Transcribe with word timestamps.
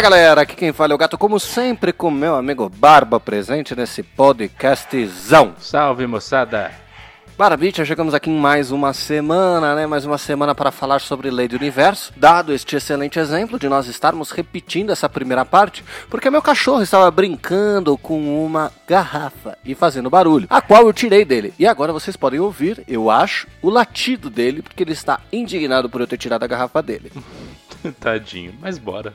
Fala 0.00 0.16
galera, 0.16 0.40
aqui 0.40 0.56
quem 0.56 0.72
fala 0.72 0.94
é 0.94 0.94
o 0.94 0.98
gato, 0.98 1.18
como 1.18 1.38
sempre, 1.38 1.92
com 1.92 2.10
meu 2.10 2.34
amigo 2.34 2.70
Barba 2.70 3.20
presente 3.20 3.76
nesse 3.76 4.02
podcastzão. 4.02 5.52
Salve 5.58 6.06
moçada! 6.06 6.72
Barbicha, 7.36 7.84
chegamos 7.84 8.14
aqui 8.14 8.30
em 8.30 8.38
mais 8.38 8.70
uma 8.70 8.94
semana, 8.94 9.74
né? 9.74 9.86
Mais 9.86 10.06
uma 10.06 10.16
semana 10.16 10.54
para 10.54 10.70
falar 10.70 11.02
sobre 11.02 11.30
Lei 11.30 11.48
do 11.48 11.56
Universo, 11.56 12.14
dado 12.16 12.54
este 12.54 12.76
excelente 12.76 13.18
exemplo 13.18 13.58
de 13.58 13.68
nós 13.68 13.88
estarmos 13.88 14.30
repetindo 14.30 14.90
essa 14.90 15.06
primeira 15.06 15.44
parte, 15.44 15.84
porque 16.08 16.30
meu 16.30 16.40
cachorro 16.40 16.80
estava 16.80 17.10
brincando 17.10 17.98
com 17.98 18.42
uma 18.42 18.72
garrafa 18.88 19.58
e 19.62 19.74
fazendo 19.74 20.08
barulho, 20.08 20.46
a 20.48 20.62
qual 20.62 20.86
eu 20.86 20.94
tirei 20.94 21.26
dele. 21.26 21.52
E 21.58 21.66
agora 21.66 21.92
vocês 21.92 22.16
podem 22.16 22.40
ouvir, 22.40 22.82
eu 22.88 23.10
acho, 23.10 23.46
o 23.60 23.68
latido 23.68 24.30
dele, 24.30 24.62
porque 24.62 24.82
ele 24.82 24.92
está 24.92 25.20
indignado 25.30 25.90
por 25.90 26.00
eu 26.00 26.06
ter 26.06 26.16
tirado 26.16 26.42
a 26.42 26.46
garrafa 26.46 26.82
dele. 26.82 27.12
Tadinho, 28.00 28.54
mas 28.60 28.78
bora. 28.78 29.12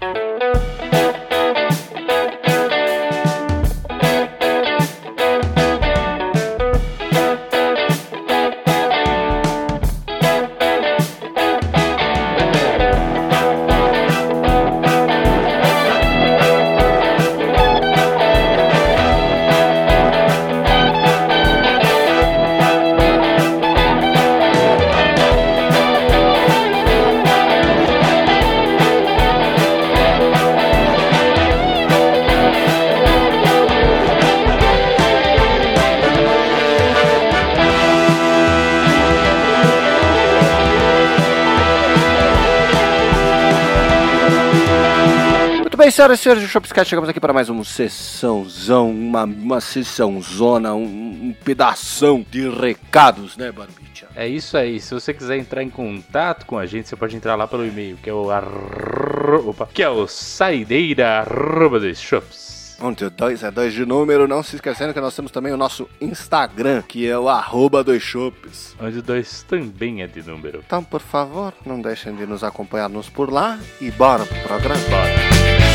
Senhoras 45.95 46.19
e 46.19 46.23
senhores 46.23 46.43
do 46.43 46.49
Shopscast, 46.49 46.89
chegamos 46.89 47.09
aqui 47.09 47.21
para 47.21 47.31
mais 47.31 47.47
uma 47.47 47.63
sessãozão, 47.63 48.91
uma, 48.91 49.23
uma 49.23 49.61
sessãozona, 49.61 50.75
um, 50.75 50.83
um 50.83 51.35
pedação 51.45 52.25
de 52.29 52.49
recados, 52.49 53.38
né, 53.38 53.49
Barbicha? 53.49 54.09
É 54.13 54.27
isso 54.27 54.57
aí. 54.57 54.81
Se 54.81 54.93
você 54.93 55.13
quiser 55.13 55.38
entrar 55.38 55.63
em 55.63 55.69
contato 55.69 56.45
com 56.45 56.57
a 56.57 56.66
gente, 56.66 56.89
você 56.89 56.97
pode 56.97 57.16
entrar 57.16 57.35
lá 57.35 57.47
pelo 57.47 57.66
e-mail, 57.66 57.95
que 57.95 58.09
é 58.09 58.13
o 58.13 58.29
arro... 58.29 59.49
Opa, 59.49 59.69
que 59.73 59.81
é 59.81 59.89
o 59.89 60.05
saideira 60.05 61.21
arroba 61.21 61.79
dos 61.79 61.97
shops. 61.97 62.75
Onde 62.81 63.05
o 63.05 63.09
dois 63.09 63.41
é 63.41 63.49
dois 63.49 63.71
de 63.71 63.85
número, 63.85 64.27
não 64.27 64.43
se 64.43 64.57
esquecendo 64.57 64.93
que 64.93 64.99
nós 64.99 65.16
temos 65.16 65.31
também 65.31 65.53
o 65.53 65.57
nosso 65.57 65.88
Instagram, 66.01 66.81
que 66.81 67.07
é 67.07 67.17
o 67.17 67.29
arroba 67.29 67.85
dois 67.85 68.03
shops. 68.03 68.75
Onde 68.81 68.99
o 68.99 69.01
2 69.01 69.43
também 69.43 70.01
é 70.01 70.07
de 70.07 70.21
número. 70.21 70.61
Então, 70.66 70.83
por 70.83 70.99
favor, 70.99 71.53
não 71.66 71.79
deixem 71.79 72.13
de 72.13 72.25
nos 72.25 72.43
acompanhar-nos 72.43 73.09
por 73.09 73.31
lá 73.31 73.57
e 73.79 73.89
bora 73.91 74.25
pro 74.25 74.39
programa. 74.41 74.81
Bora. 74.89 75.75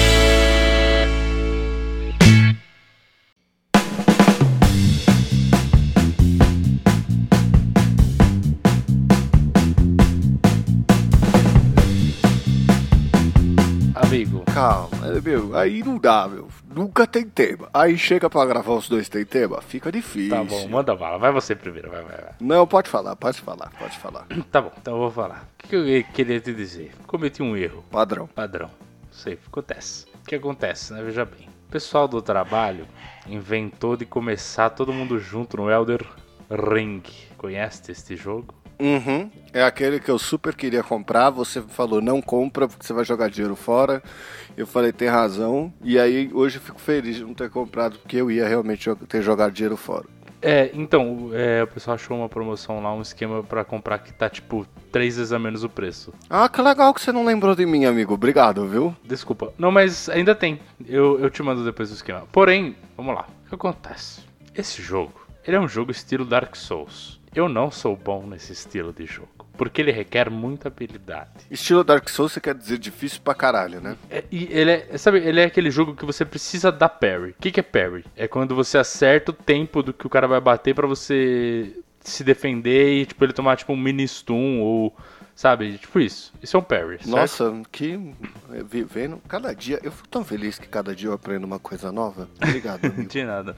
Meu, 15.23 15.57
aí 15.57 15.83
não 15.83 15.99
dá, 15.99 16.27
meu. 16.29 16.49
Nunca 16.75 17.07
tem 17.07 17.25
tema. 17.25 17.69
Aí 17.73 17.97
chega 17.99 18.29
pra 18.31 18.45
gravar 18.45 18.73
os 18.73 18.89
dois 18.89 19.09
tem 19.09 19.25
tema, 19.25 19.61
fica 19.61 19.91
difícil. 19.93 20.31
tá 20.31 20.43
bom, 20.45 20.69
manda 20.69 20.95
bala. 20.95 21.19
Vai 21.19 21.33
você 21.33 21.55
primeiro, 21.55 21.91
vai, 21.91 22.03
vai, 22.03 22.17
vai. 22.17 22.35
Não, 22.41 22.67
pode 22.67 22.89
falar, 22.89 23.15
pode 23.17 23.41
falar, 23.41 23.71
pode 23.79 23.99
falar. 23.99 24.27
Tá 24.51 24.61
bom, 24.61 24.73
então 24.81 24.95
eu 24.95 25.01
vou 25.01 25.11
falar. 25.11 25.47
O 25.65 25.69
que 25.69 25.77
eu 25.77 26.05
queria 26.13 26.41
te 26.41 26.53
dizer? 26.53 26.93
Cometi 27.07 27.43
um 27.43 27.57
erro. 27.57 27.85
Padrão. 27.91 28.27
Padrão. 28.27 28.71
Sei, 29.13 29.39
acontece. 29.47 30.07
O 30.23 30.27
que 30.27 30.35
acontece, 30.35 30.93
né? 30.93 31.03
Veja 31.03 31.25
bem. 31.25 31.49
O 31.69 31.71
pessoal 31.71 32.09
do 32.09 32.21
trabalho 32.21 32.87
inventou 33.27 33.97
de 33.97 34.05
começar 34.05 34.71
todo 34.71 34.93
mundo 34.93 35.19
junto 35.21 35.57
no 35.57 35.71
Elder 35.71 36.05
Ring. 36.51 37.03
Conhece 37.37 37.93
este 37.93 38.17
jogo? 38.17 38.55
Uhum. 38.81 39.31
É 39.53 39.63
aquele 39.63 40.01
que 40.01 40.11
eu 40.11 40.19
super 40.19 40.55
queria 40.55 40.83
comprar. 40.83 41.31
Você 41.31 41.61
falou, 41.61 42.01
não 42.01 42.23
compra 42.23 42.67
porque 42.67 42.87
você 42.87 42.93
vai 42.93 43.05
jogar 43.05 43.29
dinheiro 43.29 43.55
fora. 43.55 44.03
Eu 44.57 44.67
falei, 44.67 44.93
tem 44.93 45.09
razão. 45.09 45.73
E 45.83 45.99
aí, 45.99 46.31
hoje 46.33 46.57
eu 46.57 46.63
fico 46.63 46.81
feliz 46.81 47.17
de 47.17 47.25
não 47.25 47.35
ter 47.35 47.51
comprado 47.51 47.99
porque 47.99 48.17
eu 48.17 48.31
ia 48.31 48.49
realmente 48.49 48.89
ter 49.09 49.23
jogado 49.23 49.53
dinheiro 49.53 49.77
fora. 49.77 50.07
É, 50.43 50.71
então, 50.73 51.31
é, 51.35 51.63
o 51.63 51.67
pessoal 51.67 51.97
achou 51.97 52.17
uma 52.17 52.29
promoção 52.29 52.83
lá, 52.83 52.95
um 52.95 53.03
esquema 53.03 53.43
pra 53.43 53.63
comprar 53.63 53.99
que 53.99 54.13
tá 54.13 54.29
tipo 54.29 54.67
três 54.91 55.17
vezes 55.17 55.33
a 55.33 55.39
menos 55.39 55.63
o 55.63 55.69
preço. 55.69 56.15
Ah, 56.31 56.49
que 56.49 56.63
legal 56.63 56.95
que 56.95 57.01
você 57.03 57.13
não 57.13 57.25
lembrou 57.25 57.55
de 57.55 57.67
mim, 57.67 57.85
amigo. 57.85 58.15
Obrigado, 58.15 58.67
viu? 58.67 58.97
Desculpa. 59.05 59.53
Não, 59.59 59.71
mas 59.71 60.09
ainda 60.09 60.35
tem. 60.35 60.59
Eu, 60.87 61.21
eu 61.21 61.29
te 61.29 61.43
mando 61.43 61.63
depois 61.63 61.91
o 61.91 61.95
esquema. 61.95 62.23
Porém, 62.33 62.75
vamos 62.97 63.15
lá. 63.15 63.27
O 63.45 63.49
que 63.51 63.55
acontece? 63.55 64.23
Esse 64.55 64.81
jogo, 64.81 65.13
ele 65.47 65.57
é 65.57 65.61
um 65.61 65.69
jogo 65.69 65.91
estilo 65.91 66.25
Dark 66.25 66.57
Souls. 66.57 67.20
Eu 67.35 67.49
não 67.49 67.71
sou 67.71 67.97
bom 67.97 68.27
nesse 68.27 68.53
estilo 68.53 68.93
de 68.93 69.07
jogo. 69.07 69.29
Porque 69.57 69.81
ele 69.83 69.93
requer 69.93 70.31
muita 70.31 70.69
habilidade. 70.69 71.31
Estilo 71.51 71.85
Dark 71.85 72.09
Souls, 72.09 72.33
você 72.33 72.41
quer 72.41 72.55
dizer 72.55 72.79
difícil 72.79 73.21
pra 73.23 73.35
caralho, 73.35 73.81
né? 73.81 73.97
É, 74.09 74.25
e 74.31 74.49
ele 74.51 74.71
é, 74.71 74.99
sabe, 74.99 75.19
ele 75.19 75.41
é 75.41 75.45
aquele 75.45 75.71
jogo 75.71 75.95
que 75.95 76.07
você 76.07 76.25
precisa 76.25 76.73
dar 76.73 76.89
parry. 76.89 77.31
O 77.31 77.35
que, 77.41 77.53
que 77.53 77.61
é 77.61 77.63
parry? 77.63 78.05
É 78.17 78.27
quando 78.27 78.55
você 78.55 78.79
acerta 78.79 79.33
o 79.33 79.35
tempo 79.35 79.83
do 79.83 79.93
que 79.93 80.07
o 80.07 80.11
cara 80.11 80.27
vai 80.27 80.41
bater 80.41 80.75
pra 80.75 80.87
você 80.87 81.77
se 82.01 82.25
defender 82.25 82.95
e 82.95 83.07
tipo 83.07 83.23
ele 83.23 83.35
tomar 83.35 83.57
tipo 83.57 83.73
um 83.75 83.77
mini 83.77 84.09
stun 84.09 84.61
ou 84.61 84.97
sabe, 85.35 85.79
tipo 85.79 86.01
isso. 86.01 86.33
Isso 86.43 86.57
é 86.57 86.61
um 86.61 86.63
parry. 86.63 86.97
certo? 86.99 87.09
Nossa, 87.09 87.63
que 87.71 87.99
é, 88.53 88.63
vivendo. 88.63 89.21
Cada 89.29 89.55
dia. 89.55 89.79
Eu 89.83 89.93
fico 89.93 90.09
tão 90.09 90.25
feliz 90.25 90.59
que 90.59 90.69
cada 90.69 90.95
dia 90.95 91.09
eu 91.09 91.13
aprendo 91.13 91.45
uma 91.45 91.59
coisa 91.59 91.93
nova. 91.93 92.29
Obrigado. 92.43 92.91
De 93.07 93.25
nada. 93.25 93.57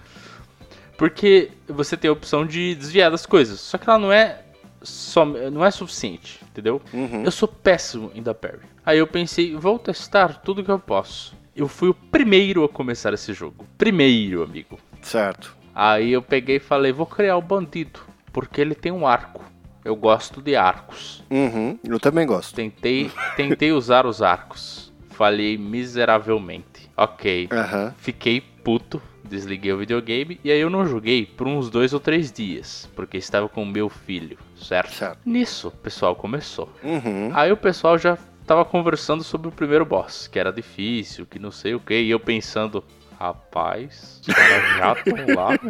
Porque 1.03 1.51
você 1.67 1.97
tem 1.97 2.09
a 2.09 2.13
opção 2.13 2.47
de 2.47 2.77
desviar 2.77 3.11
das 3.11 3.27
coisas. 3.27 3.59
Só 3.59 3.77
que 3.77 3.91
ela 3.91 3.99
não 3.99 4.13
é 4.13 4.41
só 4.81 5.25
não 5.25 5.65
é 5.65 5.71
suficiente, 5.73 6.39
entendeu? 6.49 6.81
Uhum. 6.95 7.25
Eu 7.25 7.31
sou 7.33 7.49
péssimo 7.49 8.13
em 8.15 8.23
dar 8.23 8.35
parry. 8.35 8.61
Aí 8.87 8.99
eu 8.99 9.07
pensei, 9.09 9.57
vou 9.57 9.81
testar 9.81 10.41
tudo 10.43 10.63
que 10.63 10.71
eu 10.71 10.79
posso. 10.79 11.37
Eu 11.57 11.67
fui 11.67 11.89
o 11.89 11.95
primeiro 11.95 12.63
a 12.63 12.69
começar 12.69 13.13
esse 13.13 13.33
jogo. 13.33 13.67
Primeiro, 13.77 14.45
amigo. 14.45 14.79
Certo. 15.01 15.57
Aí 15.75 16.13
eu 16.13 16.23
peguei 16.23 16.59
e 16.59 16.61
falei, 16.61 16.93
vou 16.93 17.05
criar 17.05 17.37
o 17.37 17.43
bandido, 17.43 17.99
porque 18.33 18.61
ele 18.61 18.77
tem 18.77 18.93
um 18.93 19.05
arco. 19.05 19.43
Eu 19.85 19.97
gosto 19.97 20.41
de 20.41 20.55
arcos. 20.55 21.25
Uhum. 21.29 21.81
Eu 21.83 21.99
também 21.99 22.25
gosto. 22.25 22.55
Tentei, 22.55 23.11
tentei 23.35 23.73
usar 23.73 24.07
os 24.07 24.23
arcos. 24.23 24.93
Falhei 25.11 25.59
miseravelmente. 25.59 26.89
Ok. 26.97 27.49
Aham. 27.51 27.93
Fiquei 27.99 28.41
puto, 28.41 29.03
desliguei 29.25 29.73
o 29.73 29.79
videogame 29.79 30.41
e 30.43 30.51
aí 30.51 30.61
eu 30.61 30.71
não 30.71 30.87
joguei 30.87 31.27
por 31.27 31.47
uns 31.47 31.71
dois 31.71 31.93
ou 31.93 32.01
três 32.01 32.33
dias, 32.33 32.91
porque 32.95 33.17
estava 33.17 33.49
com 33.49 33.63
o 33.63 33.67
meu 33.67 33.89
filho, 33.89 34.39
certo? 34.57 34.93
Certo. 34.93 35.19
Nisso, 35.25 35.69
o 35.69 35.71
pessoal 35.71 36.17
começou. 36.17 36.69
Uhum. 36.83 37.31
Aí 37.35 37.53
o 37.53 37.57
pessoal 37.57 37.99
já 37.99 38.17
tava 38.47 38.65
conversando 38.65 39.23
sobre 39.23 39.49
o 39.49 39.53
primeiro 39.53 39.85
boss, 39.85 40.27
que 40.27 40.39
era 40.39 40.53
difícil, 40.53 41.27
que 41.27 41.39
não 41.39 41.51
sei 41.51 41.75
o 41.75 41.81
que, 41.81 41.95
e 41.95 42.11
eu 42.11 42.21
pensando, 42.21 42.85
rapaz, 43.19 44.21
os 44.27 44.35
caras 44.35 44.77
já 44.77 44.93
estão 44.93 45.35
lá. 45.35 45.59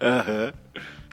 Aham. 0.00 0.52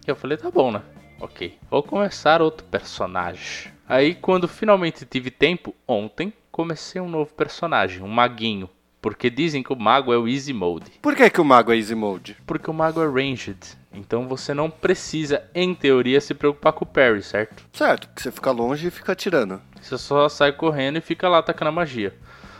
Eu 0.06 0.15
falei, 0.15 0.38
tá 0.38 0.51
bom, 0.51 0.71
né? 0.71 0.81
Ok, 1.21 1.57
vou 1.69 1.81
começar 1.81 2.41
outro 2.41 2.65
personagem. 2.65 3.71
Aí, 3.88 4.15
quando 4.15 4.47
finalmente 4.47 5.06
tive 5.06 5.31
tempo, 5.31 5.74
ontem, 5.88 6.33
comecei 6.51 7.00
um 7.00 7.09
novo 7.09 7.33
personagem, 7.33 8.03
um 8.03 8.07
maguinho. 8.07 8.69
Porque 9.03 9.29
dizem 9.29 9.61
que 9.61 9.73
o 9.73 9.75
mago 9.75 10.13
é 10.13 10.17
o 10.17 10.29
easy 10.29 10.53
mode. 10.53 10.89
Por 11.01 11.13
que, 11.13 11.29
que 11.29 11.41
o 11.41 11.44
mago 11.44 11.73
é 11.73 11.75
easy 11.75 11.94
mode? 11.94 12.38
Porque 12.47 12.71
o 12.71 12.73
mago 12.73 13.01
é 13.03 13.05
ranged. 13.05 13.57
Então 13.94 14.29
você 14.29 14.53
não 14.53 14.69
precisa, 14.69 15.44
em 15.53 15.75
teoria, 15.75 16.21
se 16.21 16.33
preocupar 16.33 16.71
com 16.71 16.85
o 16.85 16.88
parry, 16.88 17.21
certo? 17.21 17.65
Certo, 17.73 18.07
porque 18.07 18.23
você 18.23 18.31
fica 18.31 18.50
longe 18.51 18.88
e 18.88 18.91
fica 18.91 19.11
atirando. 19.11 19.61
Você 19.81 19.97
só 19.97 20.29
sai 20.29 20.53
correndo 20.53 21.00
e 21.00 21.01
fica 21.01 21.27
lá 21.27 21.39
atacando 21.39 21.67
a 21.67 21.73
magia. 21.73 22.15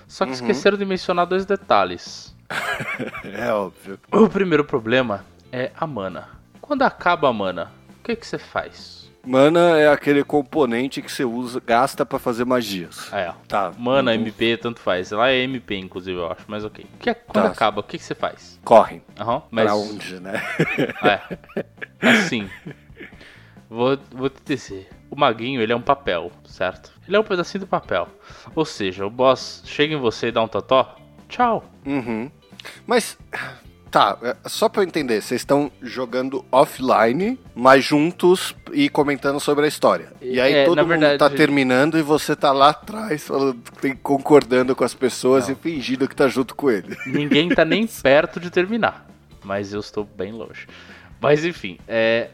Só 0.06 0.26
que 0.26 0.32
Uhum. 0.32 0.36
esqueceram 0.36 0.78
de 0.78 0.84
mencionar 0.86 1.26
dois 1.26 1.46
detalhes. 1.46 2.36
É 3.24 3.52
óbvio. 3.54 3.98
O 4.12 4.28
primeiro 4.28 4.66
problema 4.66 5.26
é 5.50 5.72
a 5.80 5.88
mana. 5.88 6.28
Quando 6.60 6.84
acaba 6.84 7.30
a 7.30 7.34
mana, 7.34 7.72
o 8.00 8.04
que, 8.04 8.16
que 8.18 8.28
você 8.28 8.38
faz? 8.38 9.03
Mana 9.26 9.78
é 9.80 9.88
aquele 9.88 10.22
componente 10.24 11.02
que 11.02 11.10
você 11.12 11.24
usa, 11.24 11.62
gasta 11.66 12.06
pra 12.06 12.20
fazer 12.20 12.44
magias. 12.46 13.12
É, 13.14 13.34
Tá. 13.48 13.72
Mana, 13.78 14.12
Uhum. 14.12 14.18
MP, 14.18 14.58
tanto 14.58 14.82
faz. 14.82 15.12
Lá 15.12 15.30
é 15.30 15.38
MP, 15.44 15.78
inclusive, 15.78 16.18
eu 16.20 16.30
acho, 16.32 16.44
mas 16.48 16.66
ok. 16.66 16.86
Que 17.00 17.10
é- 17.12 17.14
quando 17.14 17.46
Tá. 17.46 17.52
acaba, 17.52 17.80
o 17.80 17.84
que, 17.84 17.98
que 17.98 18.04
você 18.04 18.14
faz? 18.14 18.60
Correm. 18.66 19.02
Aham, 19.18 19.42
mas. 19.50 19.66
Pra 19.66 19.76
onde, 19.76 20.20
né? 20.20 20.34
É. 21.04 22.08
Assim. 22.10 22.50
Vou, 23.70 23.98
vou 24.12 24.30
te 24.30 24.42
dizer. 24.46 24.90
o 25.10 25.16
maguinho, 25.16 25.62
ele 25.62 25.72
é 25.72 25.76
um 25.76 25.82
papel, 25.82 26.32
certo? 26.46 26.92
Ele 27.08 27.16
é 27.16 27.20
um 27.20 27.24
pedacinho 27.24 27.62
do 27.62 27.68
papel. 27.68 28.08
Ou 28.56 28.66
seja, 28.66 29.06
o 29.06 29.10
boss 29.12 29.62
chega 29.66 29.94
em 29.94 29.98
você 30.00 30.28
e 30.28 30.32
dá 30.32 30.42
um 30.42 30.48
totó, 30.48 30.96
tchau. 31.30 31.64
Uhum. 31.86 32.32
Mas, 32.88 33.18
tá, 33.94 34.18
é, 34.24 34.36
só 34.50 34.68
pra 34.68 34.82
eu 34.82 34.88
entender, 34.88 35.22
vocês 35.22 35.40
estão 35.42 35.72
jogando 35.82 36.44
offline, 36.52 37.40
mas 37.56 37.86
juntos 37.86 38.56
e 38.74 38.90
comentando 38.90 39.40
sobre 39.40 39.66
a 39.66 39.68
história. 39.68 40.12
E 40.20 40.42
aí 40.42 40.52
É, 40.54 40.66
todo 40.66 40.80
mundo 40.80 40.88
verdade, 40.88 41.20
tá 41.20 41.30
terminando 41.30 41.98
e 41.98 42.02
você 42.02 42.36
tá 42.36 42.52
lá 42.52 42.70
atrás, 42.72 43.24
falando, 43.24 43.56
tem- 43.80 43.96
concordando 43.96 44.76
com 44.76 44.84
as 44.84 44.96
pessoas 44.96 45.48
e 45.48 45.54
fingindo 45.56 46.08
que 46.10 46.16
tá 46.16 46.28
junto 46.28 46.56
com 46.56 46.72
ele. 46.72 46.98
Ninguém 47.06 47.50
tá 47.50 47.64
nem 47.64 47.86
perto 47.86 48.40
de 48.40 48.50
terminar. 48.50 49.06
Mas 49.44 49.72
eu 49.74 49.80
estou 49.80 50.04
bem 50.04 50.32
longe. 50.32 50.68
Mas 51.22 51.46
enfim, 51.46 51.78
é. 51.88 52.30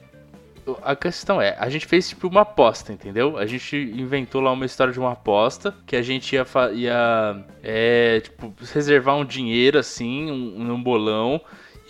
A 0.82 0.96
questão 0.96 1.42
é, 1.42 1.56
a 1.60 1.70
gente 1.70 1.86
fez 1.86 2.10
tipo 2.10 2.28
uma 2.28 2.42
aposta, 2.42 2.94
entendeu? 2.94 3.38
A 3.38 3.46
gente 3.46 3.76
inventou 3.76 4.42
lá 4.42 4.52
uma 4.52 4.66
história 4.66 4.94
de 4.94 5.00
uma 5.00 5.14
aposta 5.14 5.74
que 5.86 5.96
a 5.96 6.02
gente 6.02 6.34
ia, 6.34 6.46
ia 6.74 7.46
é, 7.64 8.20
tipo, 8.22 8.54
reservar 8.74 9.16
um 9.16 9.26
dinheiro 9.26 9.78
assim, 9.78 10.32
um, 10.32 10.82
bolão. 10.82 11.42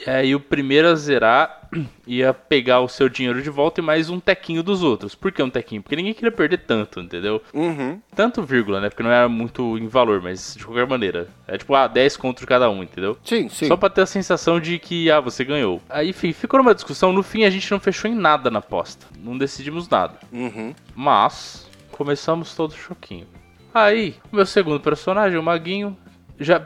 E 0.06 0.10
aí 0.10 0.34
o 0.34 0.40
primeiro 0.40 0.88
a 0.88 0.96
zerar 0.96 1.68
ia 2.07 2.34
pegar 2.34 2.80
o 2.80 2.88
seu 2.88 3.10
dinheiro 3.10 3.42
de 3.42 3.50
volta 3.50 3.81
e 3.81 3.84
mais 3.84 4.10
um 4.10 4.19
tequinho 4.19 4.63
dos 4.63 4.81
outros. 4.81 5.13
Por 5.13 5.31
que 5.31 5.44
um 5.44 5.50
tequinho? 5.50 5.81
Porque 5.81 5.96
ninguém 5.96 6.13
queria 6.13 6.31
perder 6.31 6.60
tanto, 6.60 7.01
entendeu? 7.01 7.42
Uhum. 7.54 8.00
Tanto 8.16 8.42
vírgula, 8.44 8.80
né? 8.80 8.90
Porque 8.90 9.04
não 9.04 9.12
era 9.12 9.28
muito 9.28 9.78
em 9.78 9.88
valor, 9.88 10.22
mas 10.22 10.56
de 10.57 10.66
qualquer 10.66 10.88
maneira. 10.88 11.28
É 11.48 11.57
tipo, 11.57 11.75
ah, 11.75 11.88
10 11.88 12.16
conto 12.16 12.40
de 12.40 12.48
cada 12.48 12.69
um, 12.69 12.81
entendeu? 12.81 13.18
Sim, 13.24 13.50
sim. 13.50 13.68
Só 13.68 13.75
pra 13.75 13.90
ter 13.90 14.01
a 14.01 14.06
sensação 14.06 14.60
de 14.60 14.80
que, 14.80 15.12
ah, 15.12 15.19
você 15.19 15.44
ganhou. 15.44 15.81
Aí, 15.90 16.10
enfim, 16.10 16.31
ficou 16.31 16.60
numa 16.60 16.74
discussão. 16.74 17.12
No 17.12 17.22
fim, 17.22 17.44
a 17.44 17.50
gente 17.50 17.69
não 17.69 17.80
fechou 17.80 18.10
em 18.10 18.16
nada 18.16 18.50
na 18.50 18.60
aposta. 18.60 19.06
Não 19.19 19.38
decidimos 19.38 19.90
nada. 19.90 20.16
Uhum. 20.31 20.74
Mas, 20.95 21.69
começamos 21.92 22.56
todo 22.56 22.74
choquinho. 22.74 23.28
Aí, 23.74 24.16
o 24.31 24.36
meu 24.38 24.45
segundo 24.45 24.80
personagem, 24.80 25.38
o 25.38 25.44
Maguinho, 25.44 25.95
já 26.40 26.66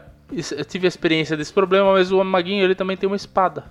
eu 0.52 0.66
tive 0.66 0.88
a 0.88 0.90
experiência 0.90 1.36
desse 1.38 1.54
problema, 1.54 1.92
mas 1.94 2.12
o 2.12 2.24
Maguinho, 2.24 2.64
ele 2.64 2.76
também 2.76 2.98
tem 2.98 3.08
uma 3.08 3.16
espada. 3.16 3.66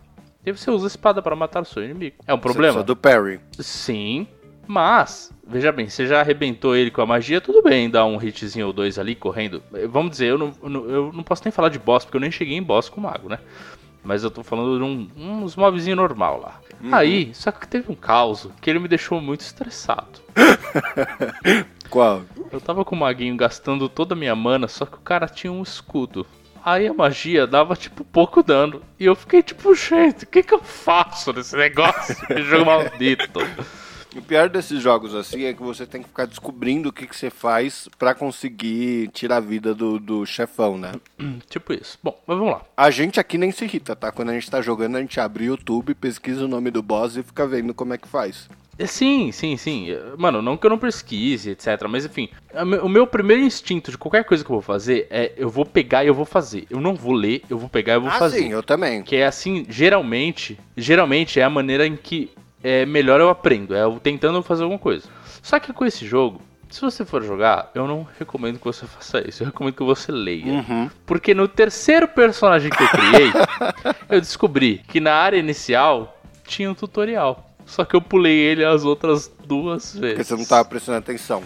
E 0.44 0.50
você 0.52 0.70
usa 0.70 0.86
a 0.86 0.88
espada 0.88 1.22
para 1.22 1.36
matar 1.36 1.62
o 1.62 1.64
seu 1.64 1.84
inimigo. 1.84 2.16
É 2.26 2.34
um 2.34 2.38
problema? 2.38 2.78
Só 2.78 2.82
do 2.82 2.96
Perry. 2.96 3.40
Sim, 3.60 4.26
mas, 4.66 5.30
veja 5.46 5.70
bem, 5.70 5.88
você 5.88 6.06
já 6.06 6.20
arrebentou 6.20 6.74
ele 6.74 6.90
com 6.90 7.00
a 7.00 7.06
magia, 7.06 7.40
tudo 7.40 7.62
bem 7.62 7.88
dar 7.88 8.04
um 8.06 8.20
hitzinho 8.20 8.66
ou 8.66 8.72
dois 8.72 8.98
ali 8.98 9.14
correndo. 9.14 9.62
Eh, 9.74 9.86
Vamos 9.86 10.10
dizer, 10.12 10.26
eu 10.30 10.38
não, 10.38 10.52
eu 10.62 11.12
não- 11.12 11.22
posso 11.22 11.42
nem 11.44 11.52
falar 11.52 11.68
de 11.68 11.78
boss, 11.78 12.04
porque 12.04 12.16
eu 12.16 12.20
nem 12.20 12.30
cheguei 12.30 12.56
em 12.56 12.62
boss 12.62 12.88
com 12.88 13.00
o 13.00 13.04
mago, 13.04 13.28
né? 13.28 13.38
Mas 14.04 14.24
eu 14.24 14.32
tô 14.32 14.42
falando 14.42 14.78
de 14.78 14.82
um, 14.84 15.08
uns 15.44 15.54
mobzinho 15.54 15.94
normal 15.94 16.40
lá. 16.40 16.60
Aí, 16.90 17.30
só 17.34 17.52
que 17.52 17.68
teve 17.68 17.92
um 17.92 17.94
caos 17.94 18.48
que 18.60 18.68
ele 18.68 18.80
me 18.80 18.88
deixou 18.88 19.20
muito 19.20 19.42
estressado. 19.42 20.18
Qual? 21.88 22.22
Eu 22.50 22.60
tava 22.60 22.84
com 22.84 22.96
o 22.96 22.98
maguinho 22.98 23.36
gastando 23.36 23.88
toda 23.88 24.14
a 24.14 24.16
minha 24.16 24.34
mana, 24.34 24.66
só 24.66 24.84
que 24.86 24.96
o 24.96 25.00
cara 25.00 25.26
tinha 25.28 25.52
um 25.52 25.62
escudo. 25.62 26.26
Aí 26.64 26.86
a 26.86 26.94
magia 26.94 27.46
dava, 27.46 27.74
tipo, 27.74 28.04
pouco 28.04 28.42
dano. 28.42 28.82
E 28.98 29.04
eu 29.04 29.14
fiquei 29.14 29.42
tipo, 29.42 29.74
gente, 29.74 30.24
o 30.24 30.26
que 30.26 30.42
que 30.42 30.54
eu 30.54 30.62
faço 30.62 31.32
nesse 31.32 31.54
negócio? 31.56 32.14
Que 32.26 32.42
jogo 32.42 32.66
maldito. 32.66 33.40
O 34.14 34.20
pior 34.20 34.48
desses 34.48 34.80
jogos 34.82 35.14
assim 35.14 35.44
é 35.44 35.54
que 35.54 35.62
você 35.62 35.86
tem 35.86 36.02
que 36.02 36.08
ficar 36.08 36.26
descobrindo 36.26 36.90
o 36.90 36.92
que, 36.92 37.06
que 37.06 37.16
você 37.16 37.30
faz 37.30 37.88
pra 37.98 38.14
conseguir 38.14 39.08
tirar 39.08 39.38
a 39.38 39.40
vida 39.40 39.74
do, 39.74 39.98
do 39.98 40.26
chefão, 40.26 40.76
né? 40.76 40.92
Tipo 41.48 41.72
isso. 41.72 41.98
Bom, 42.02 42.20
mas 42.26 42.36
vamos 42.36 42.52
lá. 42.52 42.62
A 42.76 42.90
gente 42.90 43.18
aqui 43.18 43.38
nem 43.38 43.50
se 43.50 43.64
irrita, 43.64 43.96
tá? 43.96 44.12
Quando 44.12 44.28
a 44.28 44.34
gente 44.34 44.50
tá 44.50 44.60
jogando, 44.60 44.96
a 44.96 45.00
gente 45.00 45.18
abre 45.18 45.44
o 45.44 45.46
YouTube, 45.46 45.94
pesquisa 45.94 46.44
o 46.44 46.48
nome 46.48 46.70
do 46.70 46.82
boss 46.82 47.16
e 47.16 47.22
fica 47.22 47.46
vendo 47.46 47.72
como 47.72 47.94
é 47.94 47.98
que 47.98 48.06
faz. 48.06 48.48
Sim, 48.86 49.32
sim, 49.32 49.56
sim. 49.56 49.88
Mano, 50.16 50.42
não 50.42 50.56
que 50.56 50.66
eu 50.66 50.70
não 50.70 50.78
pesquise, 50.78 51.50
etc. 51.50 51.82
Mas 51.88 52.04
enfim, 52.04 52.28
o 52.82 52.88
meu 52.88 53.06
primeiro 53.06 53.42
instinto 53.42 53.90
de 53.90 53.98
qualquer 53.98 54.24
coisa 54.24 54.44
que 54.44 54.50
eu 54.50 54.54
vou 54.54 54.62
fazer 54.62 55.06
é 55.10 55.32
eu 55.36 55.48
vou 55.48 55.64
pegar 55.64 56.04
e 56.04 56.08
eu 56.08 56.14
vou 56.14 56.24
fazer. 56.24 56.66
Eu 56.70 56.80
não 56.80 56.94
vou 56.94 57.12
ler, 57.12 57.42
eu 57.48 57.58
vou 57.58 57.68
pegar 57.68 57.94
e 57.94 57.96
eu 57.96 58.02
vou 58.02 58.10
ah, 58.10 58.18
fazer. 58.18 58.40
sim, 58.40 58.50
eu 58.50 58.62
também. 58.62 59.02
Que 59.02 59.16
é 59.16 59.26
assim, 59.26 59.66
geralmente, 59.68 60.58
geralmente 60.76 61.40
é 61.40 61.44
a 61.44 61.50
maneira 61.50 61.86
em 61.86 61.96
que 61.96 62.30
é 62.62 62.86
melhor 62.86 63.20
eu 63.20 63.28
aprendo, 63.28 63.74
é 63.74 63.82
eu 63.82 63.98
tentando 64.00 64.42
fazer 64.42 64.62
alguma 64.62 64.78
coisa. 64.78 65.08
Só 65.42 65.58
que 65.58 65.72
com 65.72 65.84
esse 65.84 66.06
jogo, 66.06 66.40
se 66.70 66.80
você 66.80 67.04
for 67.04 67.22
jogar, 67.22 67.70
eu 67.74 67.86
não 67.86 68.06
recomendo 68.18 68.58
que 68.58 68.64
você 68.64 68.86
faça 68.88 69.26
isso. 69.28 69.42
Eu 69.42 69.48
recomendo 69.48 69.74
que 69.74 69.82
você 69.82 70.10
leia. 70.10 70.46
Uhum. 70.46 70.90
Porque 71.04 71.34
no 71.34 71.46
terceiro 71.46 72.08
personagem 72.08 72.70
que 72.70 72.82
eu 72.82 72.88
criei, 72.88 73.32
eu 74.08 74.20
descobri 74.20 74.80
que 74.88 75.00
na 75.00 75.12
área 75.12 75.36
inicial 75.36 76.18
tinha 76.46 76.70
um 76.70 76.74
tutorial. 76.74 77.51
Só 77.66 77.84
que 77.84 77.94
eu 77.96 78.02
pulei 78.02 78.36
ele 78.36 78.64
as 78.64 78.84
outras 78.84 79.32
duas 79.46 79.94
vezes. 79.96 80.16
Porque 80.16 80.24
você 80.24 80.36
não 80.36 80.44
tava 80.44 80.64
prestando 80.68 80.98
atenção. 80.98 81.42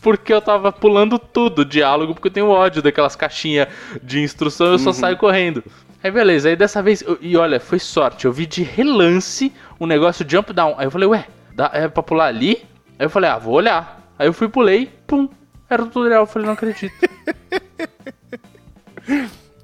Porque 0.00 0.32
eu 0.32 0.40
tava 0.42 0.72
pulando 0.72 1.18
tudo, 1.18 1.64
diálogo, 1.64 2.14
porque 2.14 2.26
eu 2.28 2.32
tenho 2.32 2.48
ódio 2.48 2.82
daquelas 2.82 3.14
caixinhas 3.14 3.68
de 4.02 4.20
instrução 4.20 4.68
eu 4.72 4.78
só 4.78 4.92
saio 4.92 5.16
correndo. 5.16 5.62
Aí 6.02 6.10
beleza, 6.10 6.48
aí 6.48 6.56
dessa 6.56 6.82
vez, 6.82 7.00
eu- 7.02 7.16
e 7.20 7.36
olha, 7.36 7.60
foi 7.60 7.78
sorte, 7.78 8.24
eu 8.24 8.32
vi 8.32 8.44
de 8.44 8.64
relance 8.64 9.52
um 9.80 9.86
negócio 9.86 10.26
jump 10.28 10.52
down. 10.52 10.74
Aí 10.76 10.86
eu 10.86 10.90
falei, 10.90 11.08
ué, 11.08 11.26
dá, 11.54 11.70
é 11.72 11.86
pra 11.86 12.02
pular 12.02 12.26
ali? 12.26 12.64
Aí 12.98 13.06
eu 13.06 13.10
falei, 13.10 13.30
ah, 13.30 13.38
vou 13.38 13.54
olhar. 13.54 14.12
Aí 14.18 14.26
eu 14.26 14.32
fui, 14.32 14.48
pulei, 14.48 14.90
pum, 15.06 15.28
era 15.70 15.82
o 15.82 15.86
tutorial. 15.86 16.22
Eu 16.22 16.26
falei, 16.26 16.46
não 16.46 16.54
acredito. 16.54 16.92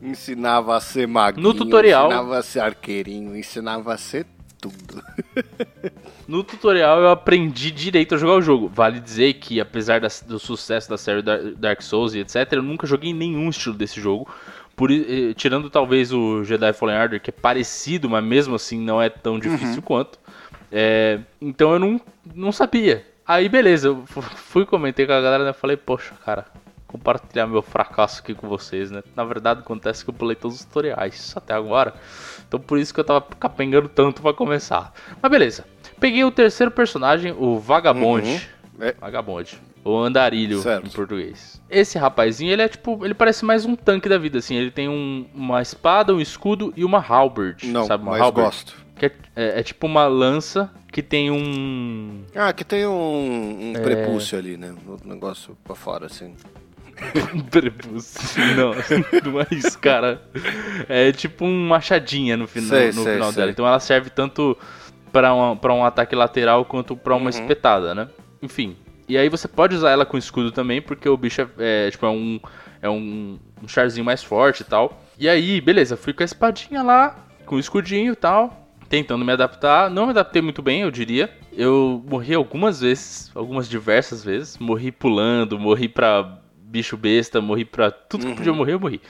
Ensinava 0.00 0.76
a 0.76 0.80
ser 0.80 1.06
maguinho, 1.08 1.46
No 1.46 1.54
tutorial- 1.54 2.06
ensinava 2.06 2.38
a 2.38 2.42
ser 2.42 2.60
arqueirinho, 2.60 3.36
ensinava 3.36 3.94
a 3.94 3.98
ser 3.98 4.26
tudo. 4.60 5.02
No 6.28 6.44
tutorial 6.44 7.00
eu 7.00 7.08
aprendi 7.08 7.70
direito 7.70 8.14
a 8.14 8.18
jogar 8.18 8.34
o 8.34 8.42
jogo. 8.42 8.68
Vale 8.68 9.00
dizer 9.00 9.32
que, 9.34 9.58
apesar 9.62 9.98
da- 10.00 10.08
do 10.26 10.38
sucesso 10.38 10.90
da 10.90 10.98
série 10.98 11.22
Dar- 11.22 11.40
Dark 11.56 11.80
Souls 11.80 12.12
e 12.14 12.18
etc., 12.18 12.52
eu 12.52 12.62
nunca 12.62 12.86
joguei 12.86 13.14
nenhum 13.14 13.48
estilo 13.48 13.74
desse 13.74 13.98
jogo. 13.98 14.28
Por 14.76 14.90
eh, 14.92 15.32
tirando 15.34 15.70
talvez 15.70 16.12
o 16.12 16.44
Jedi 16.44 16.70
Fallen 16.74 16.98
Order, 17.00 17.18
que 17.20 17.30
é 17.30 17.32
parecido, 17.32 18.10
mas 18.10 18.22
mesmo 18.22 18.54
assim 18.54 18.78
não 18.78 19.00
é 19.00 19.08
tão 19.08 19.38
difícil 19.38 19.80
quanto. 19.80 20.18
É, 20.70 21.18
então 21.40 21.72
eu 21.72 21.78
não, 21.78 21.98
não 22.34 22.52
sabia. 22.52 23.06
Aí 23.26 23.48
beleza, 23.48 23.88
eu 23.88 24.02
fu- 24.06 24.20
fui 24.20 24.66
comentei 24.66 25.06
com 25.06 25.12
a 25.14 25.20
galera 25.22 25.48
e 25.48 25.54
falei, 25.54 25.78
poxa, 25.78 26.12
cara, 26.26 26.44
compartilhar 26.88 27.46
meu 27.46 27.62
fracasso 27.62 28.20
aqui 28.20 28.34
com 28.34 28.48
vocês, 28.48 28.90
né? 28.90 29.02
Na 29.14 29.22
verdade 29.22 29.60
acontece 29.60 30.02
que 30.02 30.10
eu 30.10 30.14
pulei 30.14 30.34
todos 30.34 30.58
os 30.58 30.64
tutoriais 30.64 31.32
até 31.36 31.52
agora. 31.54 31.94
Então 32.48 32.58
por 32.58 32.78
isso 32.78 32.92
que 32.92 32.98
eu 32.98 33.04
tava 33.04 33.20
capengando 33.38 33.88
tanto 33.88 34.20
pra 34.22 34.32
começar. 34.32 34.92
Mas 35.22 35.30
beleza. 35.30 35.64
Peguei 36.00 36.24
o 36.24 36.30
terceiro 36.30 36.70
personagem, 36.72 37.32
o 37.38 37.58
Vagabonde. 37.60 38.28
Uhum. 38.80 38.84
É. 38.86 38.94
Vagabonde. 39.00 39.58
O 39.84 39.96
Andarilho 39.98 40.60
Certo. 40.60 40.86
em 40.86 40.90
português. 40.90 41.60
Esse 41.70 41.98
rapazinho, 41.98 42.52
ele 42.52 42.62
é 42.62 42.68
tipo, 42.68 43.04
ele 43.04 43.14
parece 43.14 43.44
mais 43.44 43.64
um 43.64 43.74
tanque 43.76 44.08
da 44.08 44.18
vida, 44.18 44.38
assim. 44.38 44.54
Ele 44.56 44.70
tem 44.70 44.88
um- 44.88 45.26
uma 45.34 45.62
espada, 45.62 46.12
um 46.14 46.20
escudo 46.20 46.72
e 46.76 46.84
uma 46.84 46.98
halberd. 47.00 47.66
Não, 47.66 47.84
sabe 47.86 48.02
uma 48.02 48.12
mas 48.12 48.20
halberd? 48.22 48.46
gosto. 48.46 48.74
Que 48.96 49.06
é, 49.06 49.12
é- 49.36 49.60
é 49.60 49.62
tipo 49.62 49.86
uma 49.86 50.06
lança 50.06 50.70
que 50.92 51.02
tem 51.02 51.30
um. 51.30 52.22
Ah, 52.34 52.48
aqui 52.48 52.64
tem 52.64 52.86
um, 52.86 53.72
É. 53.74 53.78
um 53.78 53.82
prepúcio 53.82 54.36
ali, 54.38 54.56
né? 54.56 54.74
Um 54.86 55.08
negócio 55.08 55.56
pra 55.64 55.74
fora, 55.74 56.06
assim. 56.06 56.34
Não, 58.56 58.72
não 59.32 59.40
é 59.40 59.46
isso, 59.50 59.78
cara. 59.78 60.20
É 60.88 61.12
tipo 61.12 61.44
um 61.44 61.68
machadinha 61.68 62.36
no, 62.36 62.46
final 62.46 62.70
Sei, 62.70 62.86
no 62.88 63.02
sei, 63.02 63.14
final 63.14 63.32
sei. 63.32 63.36
dela. 63.40 63.50
Então 63.50 63.66
ela 63.66 63.80
serve 63.80 64.10
tanto 64.10 64.56
pra 65.12 65.34
um, 65.34 65.84
ataque 65.84 66.14
lateral 66.14 66.64
quanto 66.64 66.96
pra 66.96 67.14
Uhum. 67.14 67.20
uma 67.22 67.30
espetada, 67.30 67.94
né? 67.94 68.08
Enfim. 68.42 68.76
E 69.08 69.16
aí 69.16 69.28
você 69.28 69.48
pode 69.48 69.74
usar 69.74 69.90
ela 69.90 70.04
com 70.04 70.18
escudo 70.18 70.52
também, 70.52 70.82
porque 70.82 71.08
o 71.08 71.16
bicho 71.16 71.40
é, 71.40 71.46
é, 71.86 71.90
tipo, 71.90 72.04
é 72.04 72.10
um. 72.10 72.38
É 72.80 72.88
um, 72.88 73.38
um 73.60 73.66
charzinho 73.66 74.04
mais 74.04 74.22
forte 74.22 74.60
e 74.60 74.64
tal. 74.64 75.02
E 75.18 75.28
aí, 75.28 75.60
beleza, 75.60 75.96
fui 75.96 76.12
com 76.12 76.22
a 76.22 76.24
espadinha 76.24 76.80
lá, 76.80 77.16
com 77.44 77.56
o 77.56 77.58
escudinho 77.58 78.12
e 78.12 78.16
tal. 78.16 78.68
Tentando 78.88 79.24
me 79.24 79.32
adaptar. 79.32 79.90
Não 79.90 80.04
me 80.04 80.10
adaptei 80.10 80.40
muito 80.40 80.62
bem, 80.62 80.82
eu 80.82 80.90
diria. 80.90 81.28
Eu 81.52 82.02
morri 82.08 82.34
algumas 82.34 82.80
vezes, 82.80 83.32
algumas 83.34 83.68
diversas 83.68 84.22
vezes. 84.22 84.56
Morri 84.58 84.92
pulando, 84.92 85.58
morri 85.58 85.88
pra 85.88 86.38
bicho 86.68 86.96
besta, 86.96 87.40
morri 87.40 87.64
pra 87.64 87.90
tudo 87.90 88.26
que 88.26 88.34
podia 88.34 88.52
morrer, 88.52 88.74
eu 88.74 88.80
morri. 88.80 89.00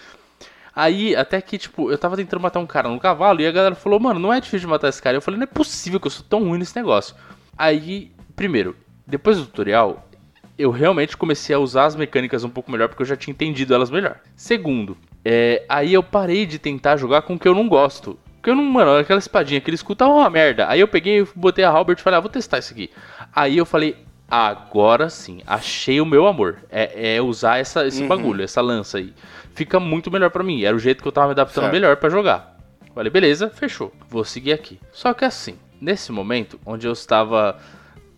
Aí, 0.75 1.17
até 1.17 1.41
que, 1.41 1.59
tipo, 1.59 1.91
eu 1.91 1.99
tava 1.99 2.17
tentando 2.17 2.41
matar 2.41 2.61
um 2.61 2.67
cara 2.67 2.89
no 2.89 3.01
cavalo 3.01 3.41
e 3.41 3.47
a 3.47 3.51
galera 3.51 3.75
falou, 3.75 3.99
mano, 3.99 4.21
não 4.21 4.33
é 4.33 4.41
difícil 4.41 4.61
de 4.61 4.67
matar 4.69 4.89
esse 4.89 5.03
cara. 5.03 5.17
Eu 5.17 5.21
falei, 5.21 5.39
não 5.39 5.45
é 5.45 5.47
possível 5.47 5.99
que 5.99 6.07
eu 6.07 6.11
sou 6.11 6.25
tão 6.29 6.45
ruim 6.45 6.59
nesse 6.59 6.77
negócio. 6.77 7.17
Aí, 7.57 8.13
primeiro, 8.37 8.77
depois 9.05 9.39
do 9.39 9.47
tutorial, 9.47 10.09
eu 10.57 10.71
realmente 10.71 11.17
comecei 11.17 11.55
a 11.55 11.59
usar 11.59 11.87
as 11.87 11.97
mecânicas 11.97 12.45
um 12.45 12.49
pouco 12.49 12.71
melhor 12.71 12.89
porque 12.89 13.03
eu 13.03 13.07
já 13.07 13.17
tinha 13.17 13.33
entendido 13.33 13.75
elas 13.75 13.91
melhor. 13.91 14.21
Segundo, 14.37 14.97
é, 15.25 15.65
aí 15.69 15.93
eu 15.93 16.03
parei 16.03 16.47
de 16.47 16.61
tentar 16.61 16.97
jogar 16.97 17.23
com 17.23 17.35
o 17.35 17.39
que 17.39 17.49
eu 17.49 17.55
não 17.55 17.69
gosto. 17.69 18.17
Porque 18.37 18.51
eu 18.51 18.55
não, 18.55 18.65
mano, 18.65 18.97
aquela 18.97 19.19
espadinha, 19.19 19.59
aquele 19.59 19.75
escudo 19.75 19.99
tava 19.99 20.13
uma 20.13 20.31
merda. 20.31 20.69
Aí 20.69 20.79
eu 20.79 20.87
peguei, 20.87 21.27
botei 21.35 21.65
a 21.65 21.71
Halbert 21.71 21.99
e 21.99 22.03
falei, 22.03 22.19
ah, 22.19 22.21
vou 22.21 22.31
testar 22.31 22.59
isso 22.59 22.73
aqui. 22.73 22.89
Aí 23.35 23.59
eu 23.59 23.67
falei, 23.67 23.97
agora 24.31 25.09
sim, 25.09 25.41
achei 25.47 26.01
o 26.01 26.07
meu 26.07 26.27
amor. 26.27 26.59
É, 26.71 27.17
é 27.17 27.23
usar 27.23 27.59
essa, 27.59 27.87
esse 27.87 28.07
bagulho, 28.07 28.43
essa 28.45 28.61
lança 28.61 28.99
aí. 28.99 29.13
Fica 29.55 29.81
muito 29.81 30.11
melhor 30.11 30.31
pra 30.31 30.45
mim. 30.45 30.63
Era 30.63 30.77
o 30.77 30.79
jeito 30.79 31.03
que 31.03 31.09
eu 31.09 31.13
tava 31.13 31.29
me 31.29 31.33
adaptando 31.33 31.65
Certo. 31.65 31.73
melhor 31.73 31.97
pra 31.97 32.09
jogar. 32.11 32.57
Falei, 32.95 33.11
beleza, 33.11 33.49
fechou. 33.51 33.93
Vou 34.09 34.25
seguir 34.25 34.53
aqui. 34.53 34.79
Só 34.93 35.15
que 35.15 35.25
assim, 35.25 35.57
nesse 35.81 36.13
momento, 36.13 36.59
onde 36.67 36.87
eu 36.87 36.93
estava 36.93 37.59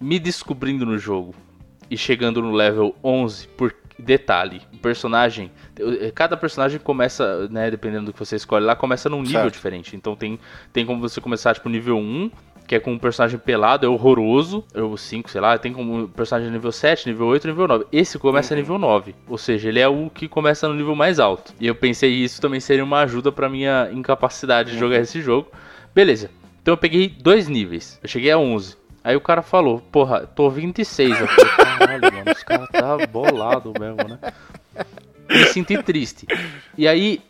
me 0.00 0.19
descobrindo 0.19 0.85
no 0.87 0.99
jogo, 0.99 1.35
e 1.90 1.97
chegando 1.97 2.40
no 2.40 2.52
level 2.52 2.95
11, 3.02 3.49
por 3.49 3.75
detalhe, 3.99 4.62
o 4.73 4.79
personagem, 4.79 5.50
cada 6.14 6.37
personagem 6.37 6.79
começa, 6.79 7.49
né, 7.49 7.71
dependendo 7.71 8.07
do 8.07 8.12
que 8.12 8.19
você 8.19 8.37
escolhe 8.37 8.64
lá, 8.64 8.75
começa 8.76 9.09
num 9.11 9.21
nível 9.23 9.43
Certo. 9.43 9.55
diferente. 9.55 9.97
Então 9.97 10.14
tem, 10.17 10.38
tem 10.73 10.87
como 10.87 11.00
você 11.00 11.21
começar 11.21 11.52
tipo 11.52 11.69
nível 11.69 11.99
1, 11.99 12.31
que 12.71 12.77
é 12.77 12.79
com 12.79 12.93
um 12.93 12.99
personagem 13.00 13.37
pelado, 13.37 13.85
é 13.85 13.89
horroroso, 13.89 14.65
ou 14.77 14.97
5, 14.97 15.29
sei 15.29 15.41
lá, 15.41 15.59
tem 15.59 15.73
como 15.73 16.07
personagem 16.07 16.53
nível 16.53 16.71
7, 16.71 17.09
nível 17.09 17.27
8, 17.27 17.49
nível 17.49 17.67
9. 17.67 17.87
Esse 17.91 18.17
começa 18.17 18.55
nível 18.55 18.79
9, 18.79 19.12
ou 19.29 19.37
seja, 19.37 19.69
ele 19.69 19.81
é 19.81 19.89
o 19.89 20.09
que 20.09 20.29
começa 20.29 20.69
no 20.69 20.75
nível 20.75 20.95
mais 20.95 21.19
alto. 21.19 21.53
E 21.59 21.67
eu 21.67 21.75
pensei 21.75 22.12
isso 22.12 22.41
também 22.41 22.61
seria 22.61 22.85
uma 22.85 23.00
ajuda 23.00 23.33
pra 23.33 23.49
minha 23.49 23.91
incapacidade 23.91 24.71
de 24.71 24.79
jogar 24.79 24.99
esse 25.00 25.21
jogo. 25.21 25.50
Beleza. 25.93 26.31
Então 26.62 26.75
eu 26.75 26.79
peguei 26.79 27.09
dois 27.09 27.49
níveis. 27.49 27.99
Eu 28.05 28.09
cheguei 28.09 28.31
a 28.31 28.39
11. 28.39 28.77
Aí 29.03 29.17
o 29.17 29.21
cara 29.21 29.43
falou, 29.43 29.81
porra, 29.91 30.21
tô 30.21 30.49
26. 30.49 31.23
Eu 31.23 31.27
falei, 31.27 31.53
caralho, 31.57 32.03
mano, 32.03 32.31
os 32.31 32.43
caras 32.45 32.69
tá 32.69 33.05
bolado 33.09 33.73
mesmo, 33.81 33.97
né? 33.97 34.33
Me 35.29 35.45
senti 35.47 35.83
triste. 35.83 36.25
E 36.79 36.87
aí, 36.87 37.21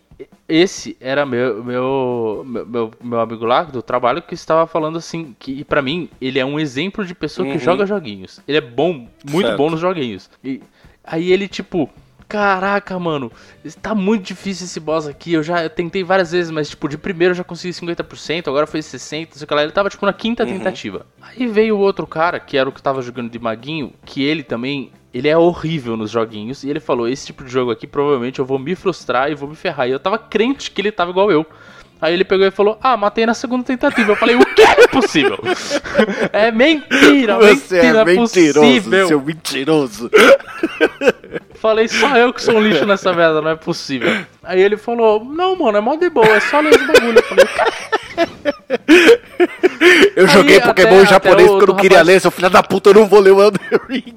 esse 0.50 0.96
era 1.00 1.24
meu, 1.24 1.62
meu, 1.64 2.44
meu, 2.44 2.90
meu 3.02 3.20
amigo 3.20 3.44
lá 3.44 3.62
do 3.62 3.80
trabalho 3.82 4.20
que 4.22 4.34
estava 4.34 4.66
falando 4.66 4.98
assim, 4.98 5.34
que 5.38 5.64
pra 5.64 5.80
mim, 5.80 6.08
ele 6.20 6.38
é 6.38 6.44
um 6.44 6.58
exemplo 6.58 7.04
de 7.04 7.14
pessoa 7.14 7.46
que 7.46 7.54
Uhum. 7.54 7.58
joga 7.58 7.86
joguinhos. 7.86 8.40
Ele 8.48 8.58
é 8.58 8.60
bom, 8.60 9.08
muito 9.28 9.46
Certo. 9.46 9.56
bom 9.56 9.70
nos 9.70 9.80
joguinhos. 9.80 10.28
E 10.42 10.60
aí 11.04 11.32
ele, 11.32 11.46
tipo, 11.48 11.88
caraca, 12.28 12.96
mano, 12.98 13.30
tá 13.82 13.94
muito 13.94 14.24
difícil 14.24 14.64
esse 14.66 14.78
boss 14.78 15.06
aqui. 15.06 15.32
Eu 15.32 15.42
já 15.42 15.68
tentei 15.68 16.04
várias 16.04 16.30
vezes, 16.32 16.50
mas, 16.50 16.68
tipo, 16.70 16.88
de 16.88 16.96
primeiro 16.96 17.32
eu 17.32 17.36
já 17.36 17.44
consegui 17.44 17.72
50%, 17.74 18.48
agora 18.48 18.66
foi 18.66 18.80
60%, 18.80 19.30
não 19.32 19.36
sei 19.38 19.46
que 19.46 19.54
lá. 19.54 19.62
Ele 19.62 19.72
tava, 19.72 19.88
tipo, 19.90 20.06
na 20.06 20.12
quinta 20.12 20.46
tentativa. 20.46 21.06
Aí 21.20 21.46
veio 21.46 21.76
o 21.76 21.80
outro 21.80 22.06
cara, 22.06 22.38
que 22.38 22.56
era 22.56 22.68
o 22.68 22.72
que 22.72 22.82
tava 22.82 23.02
jogando 23.02 23.30
de 23.30 23.38
maguinho, 23.38 23.92
que 24.04 24.22
ele 24.22 24.42
também. 24.42 24.92
Ele 25.12 25.28
é 25.28 25.36
horrível 25.36 25.96
nos 25.96 26.10
joguinhos. 26.10 26.62
E 26.62 26.70
ele 26.70 26.80
falou: 26.80 27.08
Esse 27.08 27.26
tipo 27.26 27.42
de 27.44 27.50
jogo 27.50 27.70
aqui, 27.70 27.86
provavelmente 27.86 28.38
eu 28.38 28.44
vou 28.44 28.58
me 28.58 28.74
frustrar 28.74 29.30
e 29.30 29.34
vou 29.34 29.48
me 29.48 29.56
ferrar. 29.56 29.88
E 29.88 29.92
eu 29.92 29.98
tava 30.00 30.18
crente 30.18 30.70
que 30.70 30.80
ele 30.80 30.92
tava 30.92 31.10
igual 31.10 31.30
eu. 31.32 31.44
Aí 32.00 32.14
ele 32.14 32.24
pegou 32.24 32.46
e 32.46 32.50
falou: 32.50 32.78
Ah, 32.80 32.96
matei 32.96 33.26
na 33.26 33.34
segunda 33.34 33.64
tentativa. 33.64 34.12
Eu 34.12 34.16
falei: 34.16 34.36
O 34.36 34.46
que 34.46 34.62
é 34.62 34.86
possível? 34.86 35.36
é 36.32 36.50
mentira, 36.52 37.36
Você 37.38 37.76
é 37.78 37.82
mentira, 37.82 38.04
mentiroso, 38.04 38.60
possível. 38.60 39.08
seu 39.08 39.20
mentiroso. 39.20 40.10
Falei, 41.56 41.88
só 41.88 42.16
eu 42.16 42.32
que 42.32 42.40
sou 42.42 42.54
um 42.56 42.60
lixo 42.62 42.86
nessa 42.86 43.12
merda, 43.12 43.42
não 43.42 43.50
é 43.50 43.54
possível. 43.56 44.24
Aí 44.42 44.62
ele 44.62 44.78
falou, 44.78 45.22
não, 45.22 45.54
mano, 45.56 45.76
é 45.76 45.80
mó 45.82 45.94
de 45.94 46.08
boa, 46.08 46.26
é 46.26 46.40
só 46.40 46.58
ler 46.60 46.74
os 46.74 46.86
bagulho. 46.86 47.18
Eu 47.18 47.22
falei, 47.22 47.44
Eu 50.16 50.26
Aí, 50.26 50.32
joguei 50.32 50.56
até- 50.58 50.66
Pokémon 50.68 51.02
em 51.02 51.06
japonês 51.06 51.38
até 51.40 51.48
porque 51.48 51.64
eu 51.64 51.66
não 51.68 51.76
queria 51.76 51.98
rapaz- 51.98 52.06
ler, 52.14 52.20
seu 52.20 52.30
filho 52.30 52.50
da 52.50 52.62
puta, 52.62 52.90
eu 52.90 52.94
não 52.94 53.06
vou 53.06 53.20
ler 53.20 53.32
o 53.32 53.42
Elden 53.42 53.60
Ring. 53.88 54.16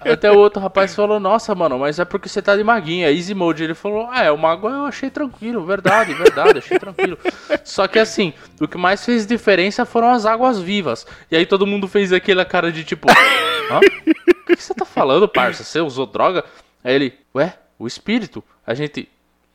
Até 0.00 0.30
o 0.30 0.38
outro 0.38 0.60
rapaz 0.60 0.94
falou, 0.94 1.20
nossa, 1.20 1.54
mano, 1.54 1.78
mas 1.78 1.98
é 1.98 2.04
porque 2.04 2.28
você 2.28 2.40
tá 2.40 2.56
de 2.56 2.64
maguinha, 2.64 3.10
easy 3.10 3.34
mode. 3.34 3.62
Ele 3.62 3.74
falou, 3.74 4.08
ah, 4.10 4.24
é, 4.24 4.30
o 4.30 4.38
mago 4.38 4.68
eu 4.68 4.86
achei 4.86 5.10
tranquilo, 5.10 5.64
verdade, 5.64 6.14
verdade, 6.14 6.58
achei 6.58 6.78
tranquilo. 6.78 7.18
Só 7.64 7.86
que 7.86 7.98
assim, 7.98 8.32
o 8.60 8.66
que 8.66 8.78
mais 8.78 9.04
fez 9.04 9.26
diferença 9.26 9.84
foram 9.84 10.10
as 10.10 10.24
águas 10.24 10.58
vivas. 10.58 11.06
E 11.30 11.36
aí 11.36 11.46
todo 11.46 11.66
mundo 11.66 11.86
fez 11.86 12.12
aquela 12.12 12.44
cara 12.44 12.72
de 12.72 12.84
tipo, 12.84 13.08
hã? 13.10 13.78
O 13.78 14.46
que 14.46 14.62
você 14.62 14.74
tá 14.74 14.84
falando, 14.84 15.28
parça? 15.28 15.62
Você 15.62 15.80
usou 15.80 16.06
droga? 16.06 16.44
Aí 16.82 16.94
ele, 16.94 17.14
ué, 17.34 17.56
o 17.78 17.86
espírito. 17.86 18.42
A 18.66 18.74
gente, 18.74 19.08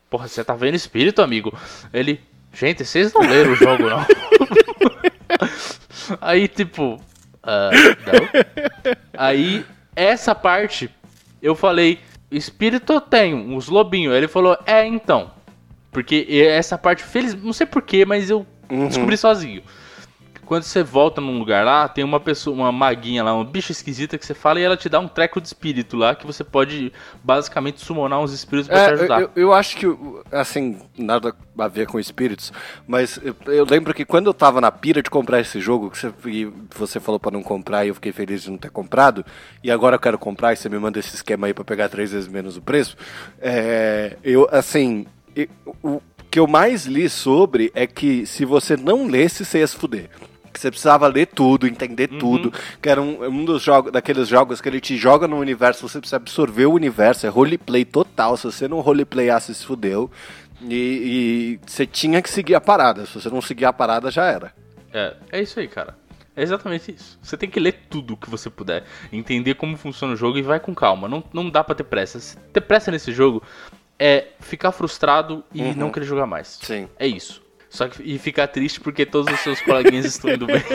porra, 0.09 0.27
você 0.27 0.43
tá 0.43 0.55
vendo 0.55 0.75
espírito, 0.75 1.21
amigo? 1.21 1.57
Ele, 1.93 2.21
gente, 2.53 2.85
vocês 2.85 3.13
não 3.13 3.21
leram 3.21 3.51
o 3.51 3.55
jogo, 3.55 3.89
não. 3.89 4.05
Aí, 6.21 6.47
tipo, 6.47 7.01
não. 7.45 8.95
Aí, 9.17 9.65
essa 9.95 10.33
parte, 10.33 10.89
eu 11.41 11.55
falei, 11.55 11.99
espírito 12.31 12.93
eu 12.93 13.01
tenho, 13.01 13.55
os 13.55 13.67
lobinhos. 13.67 14.15
Ele 14.15 14.27
falou, 14.27 14.57
é, 14.65 14.85
então. 14.85 15.31
Porque 15.91 16.27
essa 16.49 16.77
parte, 16.77 17.03
feliz, 17.03 17.33
não 17.33 17.53
sei 17.53 17.65
porquê, 17.65 18.03
mas 18.05 18.29
eu 18.29 18.45
descobri 18.89 19.15
sozinho. 19.15 19.63
Quando 20.45 20.63
você 20.63 20.83
volta 20.83 21.19
num 21.19 21.39
lugar 21.39 21.65
lá, 21.65 21.87
tem 21.87 22.03
uma 22.03 22.19
pessoa, 22.19 22.55
uma 22.55 22.71
maguinha 22.71 23.23
lá, 23.23 23.33
um 23.35 23.43
bicho 23.43 23.71
esquisita 23.71 24.17
que 24.17 24.25
você 24.25 24.33
fala 24.33 24.59
e 24.59 24.63
ela 24.63 24.77
te 24.77 24.87
dá 24.87 24.99
um 24.99 25.07
treco 25.07 25.41
de 25.41 25.47
espírito 25.47 25.97
lá 25.97 26.13
que 26.13 26.25
você 26.25 26.43
pode 26.43 26.93
basicamente 27.23 27.83
summonar 27.83 28.19
uns 28.21 28.31
espíritos 28.31 28.67
pra 28.69 28.77
te 28.85 28.89
É, 28.89 28.93
ajudar. 28.93 29.21
eu, 29.21 29.31
eu 29.35 29.53
acho 29.53 29.75
que, 29.77 29.87
assim, 30.31 30.79
nada 30.97 31.33
a 31.57 31.67
ver 31.67 31.87
com 31.87 31.99
espíritos, 31.99 32.53
mas 32.87 33.19
eu, 33.23 33.35
eu 33.47 33.65
lembro 33.65 33.93
que 33.93 34.05
quando 34.05 34.27
eu 34.27 34.33
tava 34.33 34.61
na 34.61 34.71
pira 34.71 35.01
de 35.01 35.09
comprar 35.09 35.39
esse 35.41 35.59
jogo, 35.59 35.89
que 35.89 35.97
você, 35.97 36.13
você 36.75 36.99
falou 36.99 37.19
pra 37.19 37.31
não 37.31 37.41
comprar 37.41 37.83
e 37.83 37.87
eu 37.89 37.95
fiquei 37.95 38.11
feliz 38.11 38.43
de 38.43 38.51
não 38.51 38.57
ter 38.57 38.69
comprado, 38.69 39.25
e 39.63 39.71
agora 39.71 39.95
eu 39.95 39.99
quero 39.99 40.19
comprar 40.19 40.53
e 40.53 40.55
você 40.55 40.69
me 40.69 40.77
manda 40.77 40.99
esse 40.99 41.15
esquema 41.15 41.47
aí 41.47 41.53
pra 41.53 41.63
pegar 41.63 41.89
três 41.89 42.11
vezes 42.11 42.27
menos 42.27 42.55
o 42.55 42.61
preço, 42.61 42.95
é, 43.41 44.17
eu, 44.23 44.47
assim, 44.51 45.07
eu- 45.35 45.47
o 45.83 46.01
que 46.29 46.39
eu 46.39 46.47
mais 46.47 46.85
li 46.85 47.09
sobre 47.09 47.71
é 47.73 47.87
que 47.87 48.25
se 48.25 48.43
você 48.45 48.75
não 48.75 49.07
lesse, 49.07 49.43
você 49.45 49.59
ia 49.59 49.67
se 49.67 49.75
fuder. 49.75 50.09
Que 50.55 50.61
você 50.61 50.71
precisava 50.71 51.05
ler 51.07 51.25
tudo, 51.25 51.67
entender 51.67 52.07
tudo. 52.07 52.53
Que 52.81 52.87
era 52.87 53.01
um, 53.01 53.25
um 53.25 53.43
dos 53.43 53.61
jogos, 53.61 53.91
daqueles 53.91 54.29
jogos 54.29 54.61
que 54.61 54.69
ele 54.69 54.79
te 54.79 54.95
joga 54.95 55.27
no 55.27 55.37
universo, 55.37 55.85
você 55.85 55.99
precisa 55.99 56.15
absorver 56.15 56.65
o 56.65 56.71
universo, 56.71 57.25
é 57.25 57.29
roleplay 57.29 57.83
total. 57.83 58.37
Se 58.37 58.45
você 58.45 58.65
não 58.65 58.79
roleplayasse, 58.79 59.53
se 59.53 59.65
fudeu. 59.65 60.09
E, 60.61 61.59
e 61.59 61.59
você 61.67 61.85
tinha 61.85 62.21
que 62.21 62.29
seguir 62.29 62.55
a 62.55 62.61
parada. 62.61 63.05
Se 63.05 63.15
você 63.15 63.29
não 63.29 63.41
seguir 63.41 63.65
a 63.65 63.73
parada, 63.73 64.09
já 64.09 64.23
era. 64.23 64.53
É, 64.93 65.13
é 65.29 65.41
isso 65.41 65.59
aí, 65.59 65.67
cara. 65.67 65.97
É 66.33 66.41
exatamente 66.41 66.89
isso. 66.89 67.19
Você 67.21 67.35
tem 67.35 67.49
que 67.49 67.59
ler 67.59 67.81
tudo 67.89 68.15
que 68.15 68.29
você 68.29 68.49
puder, 68.49 68.85
entender 69.11 69.55
como 69.55 69.75
funciona 69.75 70.13
o 70.13 70.17
jogo 70.17 70.37
e 70.37 70.41
vai 70.41 70.61
com 70.61 70.73
calma. 70.73 71.09
Não, 71.09 71.21
não 71.33 71.49
dá 71.49 71.65
pra 71.65 71.75
ter 71.75 71.83
pressa. 71.83 72.17
Se 72.17 72.37
ter 72.37 72.61
pressa 72.61 72.91
nesse 72.91 73.11
jogo 73.11 73.43
é 73.99 74.29
ficar 74.39 74.71
frustrado 74.71 75.43
e 75.53 75.61
não 75.73 75.91
querer 75.91 76.05
jogar 76.05 76.25
mais. 76.25 76.59
Sim. 76.61 76.87
É 76.97 77.05
isso. 77.05 77.44
Só 77.75 77.87
que 77.87 78.01
e 78.03 78.17
ficar 78.17 78.47
triste 78.47 78.79
porque 78.79 79.05
todos 79.05 79.31
os 79.33 79.39
seus 79.41 79.61
coleguinhas 79.61 80.05
estão 80.05 80.31
indo 80.31 80.47
bem. 80.47 80.55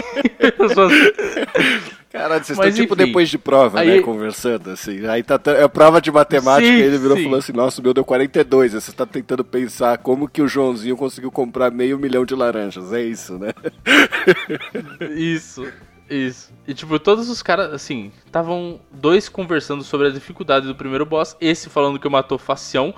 Assim. 0.40 1.90
Caralho, 2.10 2.44
vocês 2.44 2.58
Mas, 2.58 2.68
estão 2.68 2.82
tipo 2.84 2.94
enfim, 2.94 3.06
depois 3.06 3.28
de 3.28 3.38
prova, 3.38 3.82
né? 3.84 3.92
aí- 3.92 4.00
Conversando, 4.02 4.70
assim. 4.70 5.06
Aí 5.06 5.22
tá 5.22 5.40
é 5.46 5.68
prova 5.68 6.00
de 6.00 6.10
matemática, 6.10 6.66
Sim, 6.66 6.80
ele 6.82 6.98
virou 6.98 7.16
e 7.16 7.22
falou 7.22 7.38
assim: 7.38 7.52
Nossa, 7.52 7.80
o 7.80 7.84
meu 7.84 7.94
deu 7.94 8.04
42. 8.04 8.74
Aí 8.74 8.80
você 8.80 8.90
tá 8.92 9.06
tentando 9.06 9.44
pensar 9.44 9.98
como 9.98 10.28
que 10.28 10.42
o 10.42 10.48
Joãozinho 10.48 10.96
conseguiu 10.96 11.30
comprar 11.30 11.70
meio 11.70 11.98
milhão 11.98 12.24
de 12.24 12.34
laranjas. 12.34 12.92
É 12.92 13.02
isso, 13.02 13.38
né? 13.38 13.52
Isso, 15.16 15.66
isso. 16.08 16.52
E 16.66 16.74
tipo, 16.74 16.98
todos 16.98 17.28
os 17.28 17.42
caras, 17.42 17.72
assim, 17.72 18.10
estavam 18.26 18.80
dois 18.90 19.28
conversando 19.28 19.82
sobre 19.84 20.08
a 20.08 20.10
dificuldade 20.10 20.66
do 20.66 20.74
primeiro 20.74 21.06
boss, 21.06 21.36
esse 21.40 21.68
falando 21.70 21.98
que 21.98 22.06
eu 22.06 22.10
matou 22.10 22.38
facião, 22.38 22.94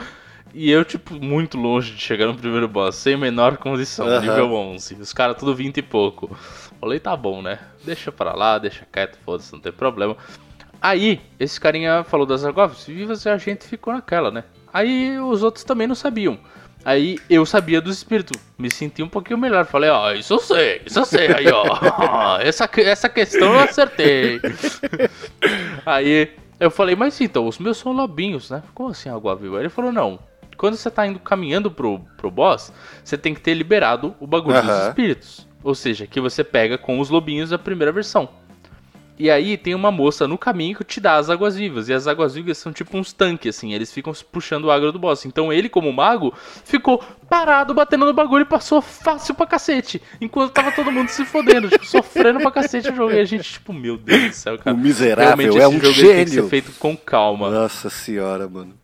e 0.55 0.71
eu, 0.71 0.85
tipo, 0.85 1.15
muito 1.15 1.57
longe 1.59 1.93
de 1.93 2.01
chegar 2.01 2.27
no 2.27 2.35
primeiro 2.35 2.69
boss, 2.69 2.97
sem 2.97 3.17
menor 3.17 3.57
condição, 3.57 4.07
Aham. 4.07 4.21
nível 4.21 4.53
11. 4.53 4.95
Os 4.97 5.13
caras 5.13 5.37
tudo 5.37 5.55
20 5.55 5.79
e 5.79 5.83
pouco. 5.83 6.35
Falei, 6.81 7.01
tá 7.01 7.17
bom, 7.17 7.41
né? 7.41 7.59
Deixa 7.85 8.11
pra 8.13 8.35
lá, 8.35 8.59
deixa 8.59 8.87
quieto, 8.91 9.19
foda-se, 9.25 9.53
não 9.53 9.61
tem 9.61 9.73
problema. 9.73 10.17
Aí, 10.81 11.21
esse 11.39 11.61
carinha 11.61 12.05
falou 12.05 12.27
das 12.27 12.45
águas 12.45 12.85
vivas 12.85 13.25
e 13.25 13.29
a 13.29 13.39
gente 13.39 13.67
ficou 13.67 13.95
naquela, 13.95 14.31
né? 14.31 14.45
Aí 14.73 15.19
os 15.19 15.43
outros 15.43 15.65
também 15.65 15.87
não 15.87 15.95
sabiam. 15.95 16.39
Aí 16.85 17.21
eu 17.31 17.47
sabia 17.47 17.81
dos 17.81 17.99
espíritos, 17.99 18.41
me 18.59 18.69
senti 18.69 19.03
um 19.03 19.09
pouquinho 19.09 19.39
melhor. 19.39 19.65
Falei, 19.67 19.89
ó, 19.89 20.13
isso 20.13 20.35
eu 20.35 20.39
sei, 20.41 20.83
isso 20.85 20.99
eu 20.99 21.05
sei, 21.05 21.29
aí 21.33 21.47
ó, 21.53 22.39
essa, 22.43 22.69
essa 22.79 23.09
questão 23.09 23.53
eu 23.53 23.61
acertei. 23.61 24.41
Aí 25.87 26.33
eu 26.59 26.71
falei, 26.71 26.97
mas 26.97 27.21
então, 27.21 27.47
os 27.47 27.59
meus 27.59 27.79
são 27.79 27.93
lobinhos, 27.93 28.51
né? 28.51 28.63
Como 28.75 28.89
assim 28.89 29.09
água 29.09 29.37
viva? 29.37 29.61
Ele 29.61 29.69
falou, 29.69 29.93
não, 29.93 30.19
quando 30.63 30.77
você 30.77 30.89
tá 30.93 31.05
indo 31.05 31.19
caminhando 31.19 31.73
pro, 31.73 31.99
pro 32.17 32.31
boss, 32.31 32.73
você 33.03 33.19
tem 33.19 33.35
que 33.35 33.41
ter 33.41 33.53
liberado 33.53 34.15
o 34.21 34.29
bagulho 34.29 34.63
dos 34.63 34.71
Aham. 34.71 34.89
espíritos. 34.91 35.49
Ou 35.61 35.75
seja, 35.75 36.07
que 36.07 36.21
você 36.21 36.45
pega 36.45 36.79
com 36.79 37.01
os 37.01 37.11
lobinhos 37.11 37.51
da 37.51 37.59
primeira 37.59 37.91
versão. 37.91 38.29
E 39.19 39.29
aí 39.29 39.57
tem 39.57 39.75
uma 39.75 39.91
moça 39.91 40.29
no 40.29 40.39
caminho 40.39 40.77
que 40.79 40.85
te 40.85 41.01
dá 41.01 41.17
as 41.17 41.29
águas 41.29 41.57
vivas. 41.57 41.89
E 41.89 41.93
as 41.93 42.07
águas 42.07 42.35
vivas 42.37 42.59
são 42.59 42.73
tipo 42.73 42.97
uns 42.97 43.13
tanques, 43.13 43.57
assim. 43.57 43.75
Eles 43.75 43.93
ficam 43.93 44.13
puxando 44.31 44.67
o 44.67 44.71
agro 44.71 44.93
do 44.93 45.01
boss. 45.01 45.27
Então 45.27 45.53
ele, 45.53 45.69
como 45.69 45.93
mago, 45.93 46.33
ficou 46.65 47.03
parado 47.29 47.75
batendo 47.75 48.07
no 48.07 48.15
bagulho 48.15 48.43
e 48.43 48.45
passou 48.45 48.81
fácil 48.81 49.35
pra 49.35 49.47
cacete. 49.47 50.01
Enquanto 50.21 50.53
tava 50.53 50.71
todo 50.71 50.93
mundo 50.93 51.09
se 51.09 51.25
fodendo, 51.25 51.69
tipo, 51.71 51.85
sofrendo 51.85 52.39
pra 52.39 52.53
cacete 52.53 52.89
o 52.89 52.95
jogo. 52.95 53.13
E 53.15 53.19
a 53.19 53.25
gente, 53.25 53.55
tipo, 53.55 53.73
meu 53.73 53.97
Deus 53.97 54.29
do 54.29 54.33
céu, 54.33 54.59
cara. 54.59 54.77
O 54.77 54.79
miserável 54.79 55.37
Realmente, 55.37 55.59
é 55.61 55.67
um 55.67 55.73
jogo 55.73 55.87
ele 55.87 55.95
Tem 56.15 56.25
que 56.25 56.31
gênio. 56.31 56.45
ser 56.45 56.49
feito 56.49 56.73
com 56.79 56.97
calma. 56.97 57.51
Nossa 57.51 57.91
senhora, 57.91 58.49
mano. 58.49 58.82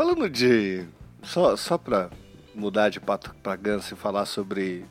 Falando 0.00 0.30
de. 0.30 0.86
Só, 1.22 1.54
só 1.56 1.76
pra 1.76 2.08
mudar 2.54 2.88
de 2.88 2.98
pato 2.98 3.34
pra 3.42 3.54
ganso 3.54 3.92
e 3.92 3.96
falar 3.98 4.24
sobre 4.24 4.86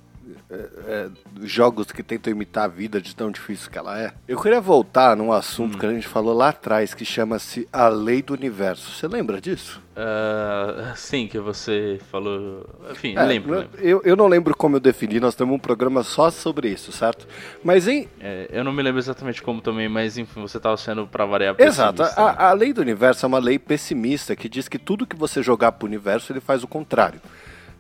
é, 0.50 0.69
é, 0.88 1.09
jogos 1.43 1.91
que 1.91 2.03
tentam 2.03 2.31
imitar 2.31 2.65
a 2.65 2.67
vida 2.67 3.01
de 3.01 3.15
tão 3.15 3.31
difícil 3.31 3.69
que 3.69 3.77
ela 3.77 4.00
é. 4.00 4.13
Eu 4.27 4.39
queria 4.41 4.62
voltar 4.62 5.15
num 5.15 5.31
assunto 5.31 5.75
hum. 5.75 5.79
que 5.79 5.86
a 5.86 5.91
gente 5.91 6.07
falou 6.07 6.33
lá 6.33 6.50
atrás, 6.50 6.93
que 6.93 7.05
chama-se 7.05 7.67
a 7.71 7.88
lei 7.88 8.21
do 8.21 8.33
universo. 8.33 8.91
Você 8.91 9.07
lembra 9.07 9.39
disso? 9.39 9.81
Uh, 10.00 10.95
sim, 10.95 11.27
que 11.27 11.38
você 11.39 12.00
falou. 12.09 12.65
Enfim, 12.89 13.15
é, 13.17 13.24
lembro. 13.24 13.59
lembro. 13.59 13.79
Eu, 13.79 14.01
eu 14.05 14.15
não 14.15 14.27
lembro 14.27 14.55
como 14.55 14.77
eu 14.77 14.79
defini, 14.79 15.19
nós 15.19 15.36
temos 15.36 15.53
um 15.53 15.59
programa 15.59 16.03
só 16.03 16.31
sobre 16.31 16.69
isso, 16.69 16.91
certo? 16.91 17.27
Mas 17.63 17.88
em. 17.88 18.07
É, 18.21 18.48
eu 18.51 18.63
não 18.63 18.71
me 18.71 18.81
lembro 18.81 19.00
exatamente 19.00 19.41
como 19.41 19.62
também, 19.62 19.89
mas 19.89 20.17
enfim, 20.17 20.41
você 20.41 20.55
estava 20.55 20.77
sendo 20.77 21.05
para 21.05 21.25
variar 21.25 21.53
Exato. 21.59 22.03
A, 22.03 22.05
né? 22.05 22.36
a 22.38 22.53
lei 22.53 22.71
do 22.71 22.79
universo 22.79 23.25
é 23.25 23.27
uma 23.27 23.39
lei 23.39 23.59
pessimista 23.59 24.36
que 24.36 24.48
diz 24.48 24.69
que 24.69 24.79
tudo 24.79 25.05
que 25.05 25.17
você 25.17 25.43
jogar 25.43 25.74
pro 25.74 25.88
universo 25.88 26.31
ele 26.31 26.39
faz 26.39 26.63
o 26.63 26.67
contrário, 26.67 27.21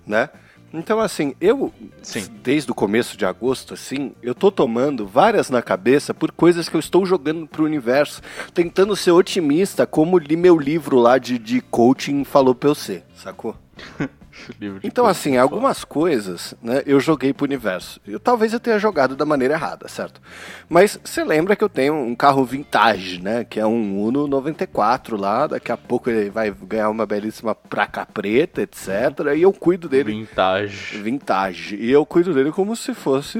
né? 0.05 0.29
Então, 0.73 0.99
assim, 0.99 1.33
eu, 1.41 1.73
Sim. 2.01 2.27
desde 2.43 2.71
o 2.71 2.75
começo 2.75 3.17
de 3.17 3.25
agosto, 3.25 3.73
assim, 3.73 4.13
eu 4.21 4.35
tô 4.35 4.51
tomando 4.51 5.05
várias 5.05 5.49
na 5.49 5.61
cabeça 5.61 6.13
por 6.13 6.31
coisas 6.31 6.69
que 6.69 6.75
eu 6.75 6.79
estou 6.79 7.05
jogando 7.05 7.47
pro 7.47 7.65
universo, 7.65 8.21
tentando 8.53 8.95
ser 8.95 9.11
otimista, 9.11 9.87
como 9.87 10.17
li 10.17 10.35
meu 10.35 10.57
livro 10.57 10.97
lá 10.97 11.17
de, 11.17 11.39
de 11.39 11.59
coaching 11.61 12.23
falou 12.23 12.53
pra 12.53 12.69
eu 12.69 12.75
ser, 12.75 13.03
sacou? 13.15 13.55
então, 14.83 15.05
assim, 15.05 15.37
algumas 15.37 15.83
coisas, 15.83 16.53
né, 16.61 16.83
eu 16.85 16.99
joguei 16.99 17.33
pro 17.33 17.45
universo. 17.45 17.99
Eu, 18.07 18.19
talvez 18.19 18.53
eu 18.53 18.59
tenha 18.59 18.79
jogado 18.79 19.15
da 19.15 19.25
maneira 19.25 19.53
errada, 19.53 19.87
certo? 19.87 20.21
Mas 20.67 20.99
você 21.03 21.23
lembra 21.23 21.55
que 21.55 21.63
eu 21.63 21.69
tenho 21.69 21.95
um 21.95 22.15
carro 22.15 22.45
vintage, 22.45 23.21
né? 23.21 23.43
Que 23.43 23.59
é 23.59 23.65
um 23.65 24.01
Uno 24.01 24.27
94 24.27 25.17
lá. 25.17 25.47
Daqui 25.47 25.71
a 25.71 25.77
pouco 25.77 26.09
ele 26.09 26.29
vai 26.29 26.51
ganhar 26.51 26.89
uma 26.89 27.05
belíssima 27.05 27.53
placa 27.55 28.05
preta, 28.05 28.61
etc. 28.61 28.87
E 29.35 29.41
eu 29.41 29.53
cuido 29.53 29.89
dele. 29.89 30.11
Vintage. 30.13 30.97
Vintage. 30.97 31.75
E 31.75 31.91
eu 31.91 32.05
cuido 32.05 32.33
dele 32.33 32.51
como 32.51 32.75
se 32.75 32.93
fosse 32.93 33.37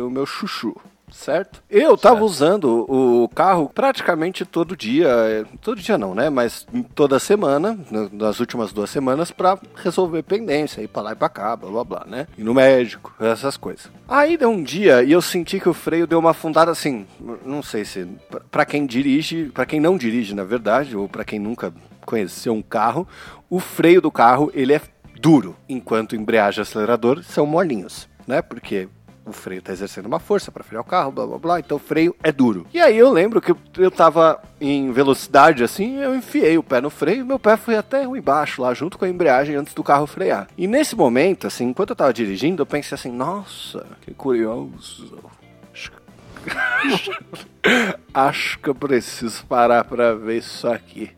o 0.00 0.10
meu 0.10 0.26
chuchu 0.26 0.74
certo? 1.14 1.62
Eu 1.70 1.94
estava 1.94 2.24
usando 2.24 2.84
o 2.88 3.28
carro 3.28 3.70
praticamente 3.72 4.44
todo 4.44 4.76
dia, 4.76 5.08
é, 5.08 5.44
todo 5.60 5.80
dia 5.80 5.96
não, 5.96 6.14
né? 6.14 6.28
Mas 6.28 6.66
toda 6.94 7.18
semana, 7.18 7.78
nas 8.12 8.40
últimas 8.40 8.72
duas 8.72 8.90
semanas, 8.90 9.30
para 9.30 9.58
resolver 9.76 10.22
pendência, 10.22 10.82
ir 10.82 10.88
para 10.88 11.02
lá 11.02 11.12
e 11.12 11.16
para 11.16 11.28
cá, 11.28 11.56
blá 11.56 11.70
blá 11.70 11.84
blá, 11.84 12.04
né? 12.06 12.26
Ir 12.36 12.42
no 12.42 12.52
médico, 12.52 13.14
essas 13.20 13.56
coisas. 13.56 13.90
Aí 14.08 14.36
deu 14.36 14.50
um 14.50 14.62
dia 14.62 15.02
e 15.02 15.12
eu 15.12 15.22
senti 15.22 15.60
que 15.60 15.68
o 15.68 15.74
freio 15.74 16.06
deu 16.06 16.18
uma 16.18 16.30
afundada 16.30 16.70
assim, 16.70 17.06
não 17.44 17.62
sei 17.62 17.84
se 17.84 18.06
para 18.50 18.66
quem 18.66 18.84
dirige, 18.84 19.46
para 19.54 19.64
quem 19.64 19.80
não 19.80 19.96
dirige, 19.96 20.34
na 20.34 20.44
verdade, 20.44 20.96
ou 20.96 21.08
para 21.08 21.24
quem 21.24 21.38
nunca 21.38 21.72
conheceu 22.04 22.52
um 22.52 22.62
carro, 22.62 23.06
o 23.48 23.60
freio 23.60 24.00
do 24.00 24.10
carro 24.10 24.50
ele 24.52 24.74
é 24.74 24.80
duro, 25.20 25.56
enquanto 25.68 26.16
embreagem 26.16 26.60
e 26.60 26.62
acelerador 26.62 27.22
são 27.22 27.46
molinhos, 27.46 28.08
né? 28.26 28.42
Porque 28.42 28.88
o 29.26 29.32
freio 29.32 29.62
tá 29.62 29.72
exercendo 29.72 30.06
uma 30.06 30.18
força 30.18 30.52
para 30.52 30.62
frear 30.62 30.82
o 30.82 30.86
carro, 30.86 31.10
blá 31.10 31.26
blá 31.26 31.38
blá, 31.38 31.60
então 31.60 31.76
o 31.76 31.80
freio 31.80 32.14
é 32.22 32.30
duro. 32.30 32.66
E 32.72 32.80
aí 32.80 32.96
eu 32.96 33.10
lembro 33.10 33.40
que 33.40 33.54
eu 33.78 33.90
tava 33.90 34.40
em 34.60 34.92
velocidade 34.92 35.64
assim, 35.64 35.96
eu 35.96 36.14
enfiei 36.14 36.58
o 36.58 36.62
pé 36.62 36.80
no 36.80 36.90
freio, 36.90 37.24
meu 37.24 37.38
pé 37.38 37.56
foi 37.56 37.76
até 37.76 38.04
embaixo 38.04 38.62
lá 38.62 38.74
junto 38.74 38.98
com 38.98 39.04
a 39.04 39.08
embreagem 39.08 39.56
antes 39.56 39.72
do 39.74 39.82
carro 39.82 40.06
frear. 40.06 40.48
E 40.56 40.66
nesse 40.66 40.94
momento, 40.94 41.46
assim, 41.46 41.64
enquanto 41.64 41.90
eu 41.90 41.96
tava 41.96 42.12
dirigindo, 42.12 42.62
eu 42.62 42.66
pensei 42.66 42.94
assim, 42.94 43.10
nossa, 43.10 43.86
que 44.02 44.12
curioso. 44.12 45.18
Acho 48.12 48.58
que 48.58 48.68
eu 48.68 48.74
preciso 48.74 49.46
parar 49.46 49.84
para 49.84 50.14
ver 50.14 50.38
isso 50.38 50.68
aqui. 50.68 51.10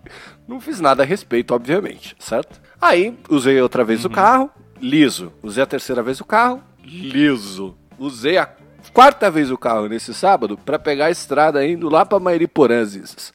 Não 0.46 0.60
fiz 0.60 0.80
nada 0.80 1.02
a 1.02 1.06
respeito, 1.06 1.52
obviamente, 1.52 2.14
certo? 2.20 2.60
Aí 2.80 3.18
usei 3.28 3.60
outra 3.60 3.82
vez 3.82 4.04
uhum. 4.04 4.10
o 4.12 4.14
carro, 4.14 4.50
liso. 4.80 5.32
Usei 5.42 5.64
a 5.64 5.66
terceira 5.66 6.04
vez 6.04 6.20
o 6.20 6.24
carro, 6.24 6.62
liso 6.84 7.76
usei 7.98 8.38
a 8.38 8.48
quarta 8.92 9.30
vez 9.30 9.50
o 9.50 9.58
carro 9.58 9.88
nesse 9.88 10.14
sábado 10.14 10.58
para 10.58 10.78
pegar 10.78 11.06
a 11.06 11.10
estrada 11.10 11.66
indo 11.66 11.88
lá 11.88 12.04
para 12.04 12.20
Mairiporãs, 12.20 13.32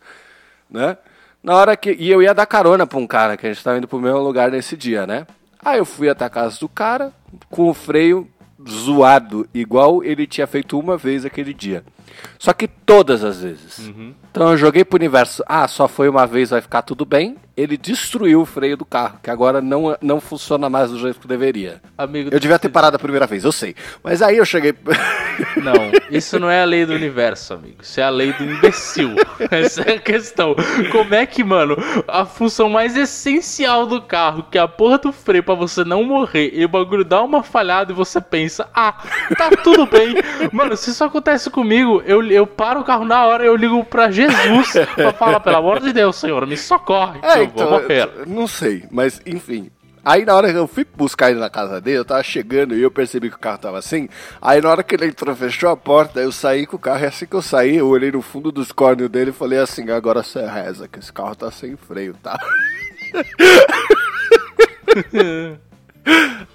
né? 0.69 0.97
Na 1.43 1.55
hora 1.55 1.75
que 1.75 1.91
e 1.93 2.09
eu 2.09 2.21
ia 2.21 2.33
dar 2.33 2.45
carona 2.45 2.85
para 2.85 2.99
um 2.99 3.07
cara 3.07 3.35
que 3.35 3.45
a 3.45 3.49
gente 3.49 3.57
estava 3.57 3.77
indo 3.77 3.87
pro 3.87 3.99
mesmo 3.99 4.19
lugar 4.19 4.51
nesse 4.51 4.77
dia, 4.77 5.07
né? 5.07 5.25
Aí 5.63 5.77
eu 5.77 5.85
fui 5.85 6.09
até 6.09 6.25
a 6.25 6.29
casa 6.29 6.59
do 6.59 6.69
cara 6.69 7.11
com 7.49 7.69
o 7.69 7.73
freio 7.73 8.27
zoado, 8.67 9.47
igual 9.53 10.03
ele 10.03 10.27
tinha 10.27 10.45
feito 10.45 10.77
uma 10.77 10.97
vez 10.97 11.25
aquele 11.25 11.53
dia. 11.53 11.83
Só 12.37 12.53
que 12.53 12.67
todas 12.67 13.23
as 13.23 13.41
vezes. 13.41 13.79
Uhum. 13.79 14.13
Então 14.29 14.51
eu 14.51 14.57
joguei 14.57 14.85
pro 14.85 14.97
universo, 14.97 15.43
ah, 15.47 15.67
só 15.67 15.87
foi 15.87 16.09
uma 16.09 16.27
vez, 16.27 16.49
vai 16.49 16.61
ficar 16.61 16.81
tudo 16.81 17.05
bem. 17.05 17.37
Ele 17.61 17.77
destruiu 17.77 18.41
o 18.41 18.45
freio 18.45 18.75
do 18.75 18.83
carro, 18.83 19.19
que 19.21 19.29
agora 19.29 19.61
não, 19.61 19.95
não 20.01 20.19
funciona 20.19 20.67
mais 20.67 20.89
do 20.89 20.97
jeito 20.97 21.19
que 21.19 21.27
deveria. 21.27 21.79
Amigo, 21.95 22.29
eu 22.31 22.39
devia 22.39 22.57
ter 22.57 22.69
parado 22.69 22.95
a 22.95 22.99
primeira 22.99 23.27
vez, 23.27 23.43
eu 23.43 23.51
sei. 23.51 23.75
Mas 24.03 24.23
aí 24.23 24.37
eu 24.37 24.45
cheguei. 24.45 24.73
Não, 25.57 25.91
isso 26.09 26.39
não 26.39 26.49
é 26.49 26.61
a 26.61 26.65
lei 26.65 26.85
do 26.85 26.93
universo, 26.93 27.53
amigo. 27.53 27.77
Isso 27.81 27.99
é 27.99 28.03
a 28.03 28.09
lei 28.09 28.31
do 28.33 28.43
imbecil. 28.43 29.15
Essa 29.49 29.81
é 29.81 29.95
a 29.95 29.99
questão. 29.99 30.55
Como 30.91 31.13
é 31.13 31.25
que, 31.25 31.43
mano, 31.43 31.75
a 32.07 32.25
função 32.25 32.69
mais 32.69 32.95
essencial 32.95 33.85
do 33.85 34.01
carro, 34.01 34.45
que 34.49 34.57
é 34.57 34.61
a 34.61 34.67
porra 34.67 34.97
do 34.97 35.11
freio 35.11 35.43
pra 35.43 35.53
você 35.55 35.83
não 35.83 36.03
morrer, 36.03 36.51
e 36.53 36.63
o 36.63 36.69
bagulho 36.69 37.03
dá 37.03 37.21
uma 37.21 37.43
falhada 37.43 37.91
e 37.91 37.95
você 37.95 38.21
pensa, 38.21 38.69
ah, 38.73 38.93
tá 39.37 39.49
tudo 39.63 39.85
bem. 39.85 40.15
Mano, 40.51 40.75
se 40.77 40.91
isso 40.91 41.03
acontece 41.03 41.49
comigo, 41.49 42.01
eu, 42.05 42.23
eu 42.31 42.45
paro 42.45 42.81
o 42.81 42.83
carro 42.83 43.05
na 43.05 43.25
hora, 43.25 43.43
eu 43.43 43.55
ligo 43.55 43.83
pra 43.85 44.11
Jesus 44.11 44.73
pra 44.95 45.11
falar, 45.13 45.39
pelo 45.39 45.57
amor 45.57 45.79
de 45.79 45.91
Deus, 45.93 46.15
Senhor, 46.15 46.45
me 46.45 46.57
socorre, 46.57 47.19
é, 47.21 47.50
então. 47.53 48.25
Não 48.25 48.47
sei, 48.47 48.83
mas 48.91 49.21
enfim. 49.25 49.71
Aí 50.03 50.25
na 50.25 50.33
hora 50.33 50.51
que 50.51 50.57
eu 50.57 50.67
fui 50.67 50.83
buscar 50.83 51.29
ele 51.29 51.39
na 51.39 51.49
casa 51.49 51.79
dele, 51.79 51.99
eu 51.99 52.05
tava 52.05 52.23
chegando 52.23 52.75
e 52.75 52.81
eu 52.81 52.89
percebi 52.89 53.29
que 53.29 53.35
o 53.35 53.39
carro 53.39 53.59
tava 53.59 53.77
assim. 53.77 54.09
Aí 54.41 54.59
na 54.59 54.69
hora 54.69 54.81
que 54.81 54.95
ele 54.95 55.05
entrou, 55.05 55.35
fechou 55.35 55.69
a 55.69 55.77
porta, 55.77 56.19
eu 56.19 56.31
saí 56.31 56.65
com 56.65 56.75
o 56.75 56.79
carro. 56.79 57.03
E 57.03 57.07
assim 57.07 57.27
que 57.27 57.35
eu 57.35 57.41
saí, 57.41 57.77
eu 57.77 57.87
olhei 57.87 58.11
no 58.11 58.21
fundo 58.21 58.51
dos 58.51 58.71
córneos 58.71 59.11
dele 59.11 59.29
e 59.29 59.33
falei 59.33 59.59
assim: 59.59 59.91
agora 59.91 60.23
você 60.23 60.43
reza, 60.43 60.87
que 60.87 60.97
esse 60.97 61.13
carro 61.13 61.35
tá 61.35 61.51
sem 61.51 61.75
freio, 61.75 62.15
tá? 62.15 62.35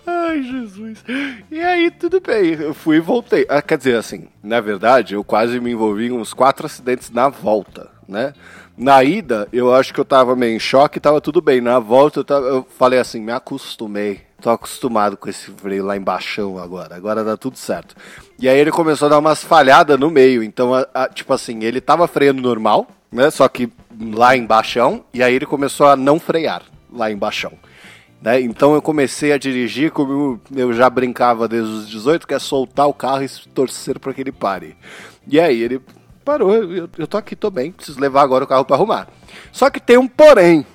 Ai, 0.04 0.42
Jesus. 0.42 1.04
E 1.50 1.61
aí, 1.61 1.90
tudo 1.90 2.20
bem. 2.20 2.54
Eu 2.54 2.74
fui 2.74 2.96
e 2.96 3.00
voltei. 3.00 3.46
Ah, 3.48 3.62
quer 3.62 3.78
dizer, 3.78 3.96
assim, 3.96 4.28
na 4.42 4.61
verdade, 4.61 5.14
eu 5.14 5.22
quase 5.22 5.61
me 5.61 5.70
envolvi 5.70 6.06
em 6.06 6.12
uns 6.12 6.35
quatro 6.35 6.66
acidentes 6.66 7.11
na 7.11 7.28
volta, 7.28 7.90
né? 8.09 8.32
Na 8.77 9.03
ida, 9.03 9.49
eu 9.53 9.75
acho 9.75 9.95
que 9.95 9.99
eu 9.99 10.05
tava 10.05 10.37
meio 10.37 10.55
em 10.55 10.59
choque 10.59 11.01
tava 11.01 11.21
tudo 11.21 11.41
bem. 11.41 11.61
Na 11.61 11.79
volta, 11.79 12.21
eu, 12.21 12.25
tava, 12.25 12.47
eu 12.47 12.67
falei 12.79 12.99
assim, 12.99 13.21
me 13.21 13.33
acostumei. 13.33 14.21
Tô 14.41 14.51
acostumado 14.51 15.17
com 15.17 15.31
esse 15.31 15.51
freio 15.51 15.85
lá 15.85 15.97
embaixo 15.97 16.59
agora. 16.59 16.95
Agora 16.95 17.25
dá 17.25 17.39
tudo 17.39 17.57
certo. 17.57 17.97
E 18.39 18.47
aí 18.47 18.59
ele 18.59 18.71
começou 18.71 19.07
a 19.07 19.09
dar 19.09 19.19
umas 19.19 19.43
falhadas 19.43 19.99
no 19.99 20.11
meio. 20.11 20.43
Então, 20.43 20.75
a, 20.75 20.87
a, 20.93 21.09
tipo 21.09 21.33
assim, 21.33 21.65
ele 21.65 21.81
tava 21.81 22.07
freando 22.07 22.43
normal, 22.43 22.87
né? 23.11 23.31
Só 23.31 23.49
que 23.49 23.73
lá 24.12 24.37
embaixo. 24.37 25.03
E 25.15 25.23
aí 25.23 25.35
ele 25.35 25.47
começou 25.47 25.87
a 25.87 25.97
não 25.97 26.21
frear 26.21 26.62
lá 26.93 27.11
embaixo. 27.11 27.51
Né? 28.21 28.41
Então 28.41 28.75
eu 28.75 28.83
comecei 28.83 29.33
a 29.33 29.39
dirigir 29.39 29.91
como 29.91 30.41
eu 30.55 30.73
já 30.73 30.89
brincava 30.91 31.49
desde 31.49 31.71
os 31.71 31.89
18, 31.89 32.27
que 32.27 32.35
é 32.35 32.39
soltar 32.39 32.89
o 32.89 32.95
carro 32.95 33.23
e 33.23 33.29
torcer 33.55 33.99
para 33.99 34.12
que 34.12 34.21
ele 34.21 34.33
pare. 34.33 34.77
E 35.27 35.41
aí 35.41 35.62
ele 35.62 35.81
parou, 36.27 36.53
eu, 36.53 36.91
eu 36.99 37.07
tô 37.07 37.17
aqui, 37.17 37.37
tô 37.37 37.53
bem, 37.53 37.71
preciso 37.71 38.01
levar 38.01 38.23
agora 38.23 38.43
o 38.43 38.47
carro 38.49 38.65
para 38.65 38.75
arrumar. 38.75 39.07
Só 39.53 39.71
que 39.71 39.79
tem 39.79 39.97
um 39.97 40.09
porém, 40.09 40.67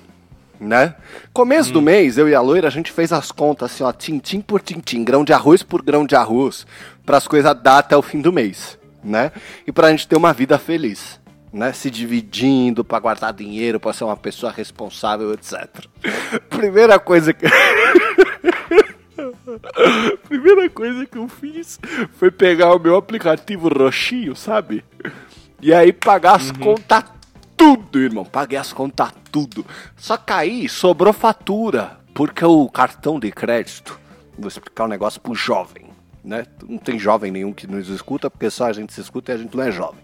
né? 0.58 0.94
Começo 1.30 1.68
hum. 1.68 1.74
do 1.74 1.82
mês, 1.82 2.16
eu 2.16 2.26
e 2.26 2.34
a 2.34 2.40
loira, 2.40 2.68
a 2.68 2.70
gente 2.70 2.90
fez 2.90 3.12
as 3.12 3.30
contas 3.30 3.70
assim, 3.70 3.84
ó, 3.84 3.92
tintim 3.92 4.40
por 4.40 4.62
tintim, 4.62 5.04
grão 5.04 5.22
de 5.22 5.34
arroz 5.34 5.62
por 5.62 5.82
grão 5.82 6.06
de 6.06 6.16
arroz, 6.16 6.66
para 7.04 7.18
as 7.18 7.28
coisas 7.28 7.54
dar 7.62 7.76
até 7.78 7.94
o 7.94 8.00
fim 8.00 8.22
do 8.22 8.32
mês, 8.32 8.78
né? 9.04 9.30
E 9.66 9.72
pra 9.72 9.90
gente 9.90 10.08
ter 10.08 10.16
uma 10.16 10.32
vida 10.32 10.58
feliz. 10.58 11.20
Né, 11.52 11.70
se 11.74 11.90
dividindo 11.90 12.82
para 12.82 12.98
guardar 12.98 13.30
dinheiro, 13.30 13.78
para 13.78 13.92
ser 13.92 14.04
uma 14.04 14.16
pessoa 14.16 14.50
responsável, 14.50 15.34
etc. 15.34 15.68
Primeira 16.48 16.98
coisa 16.98 17.34
que 17.34 17.44
Primeira 20.24 20.70
coisa 20.70 21.04
que 21.04 21.18
eu 21.18 21.28
fiz 21.28 21.78
foi 22.16 22.30
pegar 22.30 22.74
o 22.74 22.78
meu 22.78 22.96
aplicativo 22.96 23.68
roxinho, 23.68 24.34
sabe? 24.34 24.82
E 25.62 25.72
aí 25.72 25.92
pagar 25.92 26.34
as 26.34 26.48
uhum. 26.50 26.58
contas 26.58 27.04
tudo, 27.56 28.00
irmão. 28.00 28.24
Paguei 28.24 28.58
as 28.58 28.72
contas 28.72 29.12
tudo. 29.30 29.64
Só 29.96 30.16
que 30.16 30.32
aí 30.32 30.68
sobrou 30.68 31.12
fatura. 31.12 31.98
Porque 32.12 32.44
o 32.44 32.68
cartão 32.68 33.20
de 33.20 33.30
crédito. 33.30 33.98
Vou 34.36 34.48
explicar 34.48 34.84
um 34.84 34.88
negócio 34.88 35.20
pro 35.20 35.36
jovem. 35.36 35.84
Né? 36.24 36.44
Não 36.68 36.78
tem 36.78 36.98
jovem 36.98 37.30
nenhum 37.30 37.52
que 37.52 37.68
nos 37.68 37.88
escuta, 37.88 38.28
porque 38.28 38.50
só 38.50 38.66
a 38.66 38.72
gente 38.72 38.92
se 38.92 39.00
escuta 39.00 39.30
e 39.30 39.34
a 39.36 39.38
gente 39.38 39.56
não 39.56 39.62
é 39.62 39.70
jovem. 39.70 40.00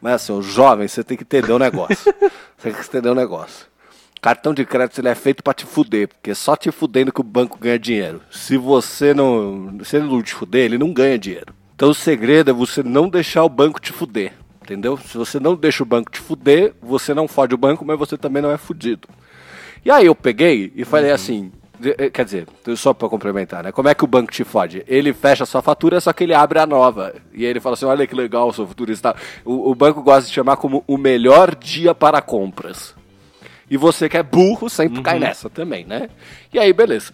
Mas 0.00 0.14
assim, 0.14 0.32
o 0.32 0.42
jovem, 0.42 0.86
você 0.86 1.02
tem 1.02 1.16
que 1.16 1.24
entender 1.24 1.52
o 1.52 1.58
negócio. 1.58 2.14
você 2.56 2.70
tem 2.70 2.72
que 2.72 2.80
entender 2.80 3.08
o 3.08 3.14
negócio. 3.14 3.66
Cartão 4.22 4.54
de 4.54 4.64
crédito 4.64 5.00
ele 5.00 5.08
é 5.08 5.14
feito 5.14 5.42
para 5.42 5.54
te 5.54 5.64
fuder, 5.64 6.06
porque 6.06 6.30
é 6.30 6.34
só 6.34 6.54
te 6.54 6.70
fudendo 6.70 7.12
que 7.12 7.20
o 7.20 7.24
banco 7.24 7.58
ganha 7.58 7.78
dinheiro. 7.78 8.20
Se 8.30 8.56
você 8.56 9.12
não, 9.12 9.78
se 9.82 9.96
ele 9.96 10.06
não 10.06 10.22
te 10.22 10.34
fuder, 10.34 10.66
ele 10.66 10.78
não 10.78 10.92
ganha 10.92 11.18
dinheiro. 11.18 11.54
Então 11.74 11.88
o 11.90 11.94
segredo 11.94 12.50
é 12.50 12.54
você 12.54 12.82
não 12.82 13.08
deixar 13.08 13.42
o 13.42 13.48
banco 13.48 13.80
te 13.80 13.92
fuder 13.92 14.34
entendeu? 14.62 14.96
Se 14.96 15.16
você 15.16 15.40
não 15.40 15.54
deixa 15.54 15.82
o 15.82 15.86
banco 15.86 16.10
te 16.10 16.20
fuder, 16.20 16.74
você 16.80 17.14
não 17.14 17.26
fode 17.26 17.54
o 17.54 17.58
banco, 17.58 17.84
mas 17.84 17.98
você 17.98 18.16
também 18.16 18.42
não 18.42 18.50
é 18.50 18.56
fudido. 18.56 19.08
E 19.84 19.90
aí 19.90 20.06
eu 20.06 20.14
peguei 20.14 20.72
e 20.74 20.84
falei 20.84 21.08
uhum. 21.08 21.14
assim, 21.14 21.52
eh, 21.82 22.10
Quer 22.10 22.24
dizer, 22.24 22.46
só 22.76 22.92
pra 22.92 23.08
complementar, 23.08 23.62
né? 23.62 23.72
Como 23.72 23.88
é 23.88 23.94
que 23.94 24.04
o 24.04 24.06
banco 24.06 24.30
te 24.30 24.44
fode? 24.44 24.84
Ele 24.86 25.12
fecha 25.14 25.44
a 25.44 25.46
sua 25.46 25.62
fatura, 25.62 26.00
só 26.00 26.12
que 26.12 26.24
ele 26.24 26.34
abre 26.34 26.58
a 26.58 26.66
nova. 26.66 27.14
E 27.32 27.44
aí 27.44 27.50
ele 27.50 27.60
fala 27.60 27.74
assim: 27.74 27.86
olha 27.86 28.06
que 28.06 28.14
legal, 28.14 28.52
sua 28.52 28.66
fatura 28.66 28.92
está. 28.92 29.14
O, 29.44 29.70
o 29.70 29.74
banco 29.74 30.02
gosta 30.02 30.28
de 30.28 30.34
chamar 30.34 30.56
como 30.56 30.84
o 30.86 30.98
melhor 30.98 31.54
dia 31.54 31.94
para 31.94 32.20
compras. 32.20 32.94
E 33.70 33.76
você 33.76 34.08
que 34.08 34.16
é 34.16 34.22
burro 34.22 34.68
sempre 34.68 35.00
cai 35.00 35.18
nessa 35.18 35.48
também, 35.48 35.86
né? 35.86 36.10
E 36.52 36.58
aí, 36.58 36.72
beleza. 36.72 37.12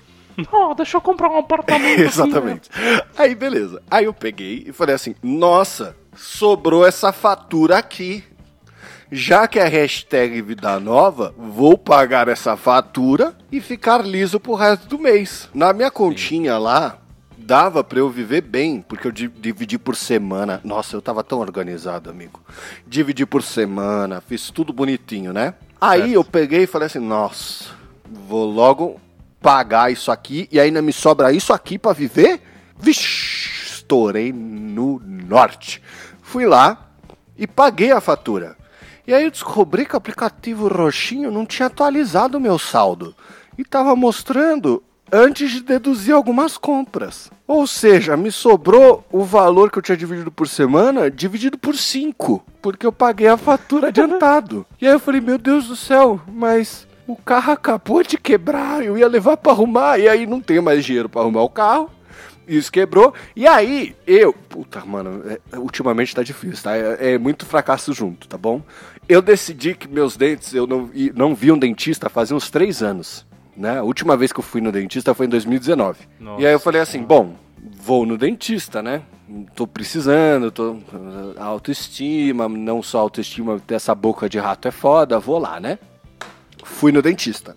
Oh, 0.51 0.73
deixa 0.75 0.97
eu 0.97 1.01
comprar 1.01 1.31
um 1.31 1.39
apartamento. 1.39 1.93
aqui, 2.01 2.03
né? 2.03 2.07
Exatamente. 2.07 2.71
Aí, 3.17 3.35
beleza. 3.35 3.83
Aí 3.91 4.07
eu 4.07 4.13
peguei 4.13 4.65
e 4.67 4.73
falei 4.73 4.95
assim: 4.95 5.15
nossa, 5.23 5.95
sobrou 6.17 6.87
essa 6.87 7.13
fatura 7.13 7.79
aqui. 7.79 8.25
Já 9.11 9.47
que 9.47 9.59
é 9.61 9.69
hashtag 9.69 10.43
Vida 10.43 10.81
Nova, 10.81 11.33
vou 11.39 11.79
pagar 11.79 12.27
essa 12.29 12.57
fatura 12.57 13.37
e 13.53 13.61
ficar 13.61 14.05
liso 14.05 14.41
pro 14.41 14.55
resto 14.55 14.89
do 14.89 14.99
mês. 14.99 15.49
Na 15.55 15.73
minha 15.73 15.93
continha 15.93 16.59
lá, 16.59 16.99
dava 17.39 17.85
pra 17.85 18.01
eu 18.01 18.11
viver 18.11 18.41
bem, 18.41 18.81
porque 18.81 19.07
eu 19.07 19.13
di- 19.13 19.29
dividi 19.29 19.79
por 19.79 19.95
semana. 19.95 20.61
Nossa, 20.65 20.97
eu 20.97 21.01
tava 21.01 21.23
tão 21.23 21.39
organizado, 21.39 22.11
amigo. 22.11 22.43
Dividi 22.85 23.25
por 23.25 23.45
semana, 23.45 24.21
fiz 24.21 24.51
tudo 24.51 24.73
bonitinho, 24.73 25.33
né? 25.33 25.55
Aí 25.81 26.01
Certo. 26.01 26.13
eu 26.15 26.25
peguei 26.25 26.63
e 26.65 26.67
falei 26.67 26.87
assim: 26.87 26.99
nossa, 26.99 27.67
vou 28.11 28.45
logo 28.51 29.01
pagar 29.41 29.93
isso 29.93 30.11
aqui 30.11 30.49
e 30.51 30.59
ainda 30.59 30.83
me 30.83 30.93
sobra 30.93 31.31
isso 31.31 31.53
aqui 31.53 31.79
pra 31.79 31.93
viver? 31.93 32.41
Vixe, 32.77 33.51
estourei 33.77 34.33
no 34.33 35.01
norte. 35.05 35.81
Fui 36.37 36.45
lá 36.45 36.91
e 37.39 37.47
paguei 37.47 37.93
a 37.93 37.99
fatura. 37.99 38.59
E 39.07 39.15
aí 39.15 39.25
eu 39.25 39.31
descobri 39.31 39.87
que 39.87 39.95
o 39.95 39.97
aplicativo 39.97 40.69
roxinho 40.69 41.31
não 41.31 41.47
tinha 41.47 41.65
atualizado 41.65 42.37
o 42.37 42.41
meu 42.43 42.59
saldo. 42.59 43.15
E 43.57 43.65
tava 43.65 43.97
mostrando 43.97 44.83
antes 45.11 45.51
de 45.51 45.63
deduzir 45.63 46.15
algumas 46.15 46.59
compras. 46.59 47.31
Ou 47.47 47.67
seja, 47.67 48.19
me 48.19 48.31
sobrou 48.31 49.03
o 49.11 49.25
valor 49.25 49.71
que 49.71 49.79
eu 49.79 49.83
tinha 49.83 49.97
dividido 49.97 50.31
por 50.31 50.47
semana 50.47 51.11
dividido 51.11 51.57
por 51.57 51.75
5, 51.75 52.45
porque 52.61 52.85
eu 52.85 52.93
paguei 52.93 53.29
a 53.29 53.39
fatura 53.39 53.89
adiantado. 53.89 54.67
E 54.79 54.87
aí 54.87 54.93
eu 54.93 55.01
falei, 55.01 55.23
meu 55.23 55.39
Deus 55.39 55.69
do 55.69 55.75
céu, 55.75 56.21
mas 56.31 56.87
o 57.07 57.17
carro 57.17 57.53
acabou 57.53 58.03
de 58.03 58.19
quebrar, 58.19 58.85
eu 58.85 58.99
ia 58.99 59.09
levar 59.09 59.39
pra 59.39 59.53
arrumar, 59.53 59.99
e 59.99 60.07
aí 60.07 60.27
não 60.27 60.43
tenho 60.43 60.63
mais 60.63 60.85
dinheiro 60.85 61.09
pra 61.09 61.23
arrumar 61.23 61.45
o 61.45 61.49
carro. 61.49 61.91
Isso 62.47 62.71
quebrou. 62.71 63.13
E 63.35 63.47
aí, 63.47 63.95
eu. 64.07 64.33
Puta, 64.33 64.85
mano, 64.85 65.23
é- 65.29 65.59
ultimamente 65.59 66.15
tá 66.15 66.23
difícil, 66.23 66.63
tá? 66.63 66.77
É, 66.77 67.15
é 67.15 67.19
muito 67.19 67.45
fracasso 67.47 67.93
junto, 67.93 68.29
tá 68.29 68.39
bom? 68.39 68.63
Eu 69.09 69.21
decidi 69.23 69.75
que 69.75 69.89
meus 69.89 70.17
dentes, 70.17 70.55
eu 70.55 70.67
não, 70.67 70.91
não 71.15 71.35
vi 71.35 71.51
um 71.53 71.59
dentista 71.59 72.09
fazia 72.09 72.37
uns 72.37 72.51
três 72.51 72.83
anos. 72.83 73.25
Né? 73.57 73.79
A 73.79 73.83
última 73.83 74.17
vez 74.17 74.33
que 74.33 74.39
eu 74.39 74.45
fui 74.45 74.61
no 74.61 74.71
dentista 74.71 75.15
foi 75.15 75.27
em 75.27 75.29
2019. 75.31 75.99
Nossa. 76.21 76.43
E 76.43 76.47
aí 76.47 76.53
eu 76.53 76.61
falei 76.61 76.81
assim: 76.81 77.03
bom, 77.03 77.35
vou 77.81 78.05
no 78.05 78.19
dentista, 78.19 78.83
né? 78.83 79.03
Tô 79.55 79.67
precisando, 79.67 80.51
tô. 80.53 80.73
uh, 80.73 81.35
Autoestima, 81.39 82.49
não 82.49 82.83
só 82.83 82.99
autoestima, 82.99 83.59
ter 83.59 83.75
essa 83.75 83.95
boca 83.95 84.29
de 84.29 84.39
rato 84.39 84.69
é 84.69 84.71
foda, 84.71 85.19
vou 85.19 85.39
lá, 85.39 85.59
né? 85.59 85.79
Fui 86.65 86.93
no 86.93 87.01
dentista. 87.03 87.57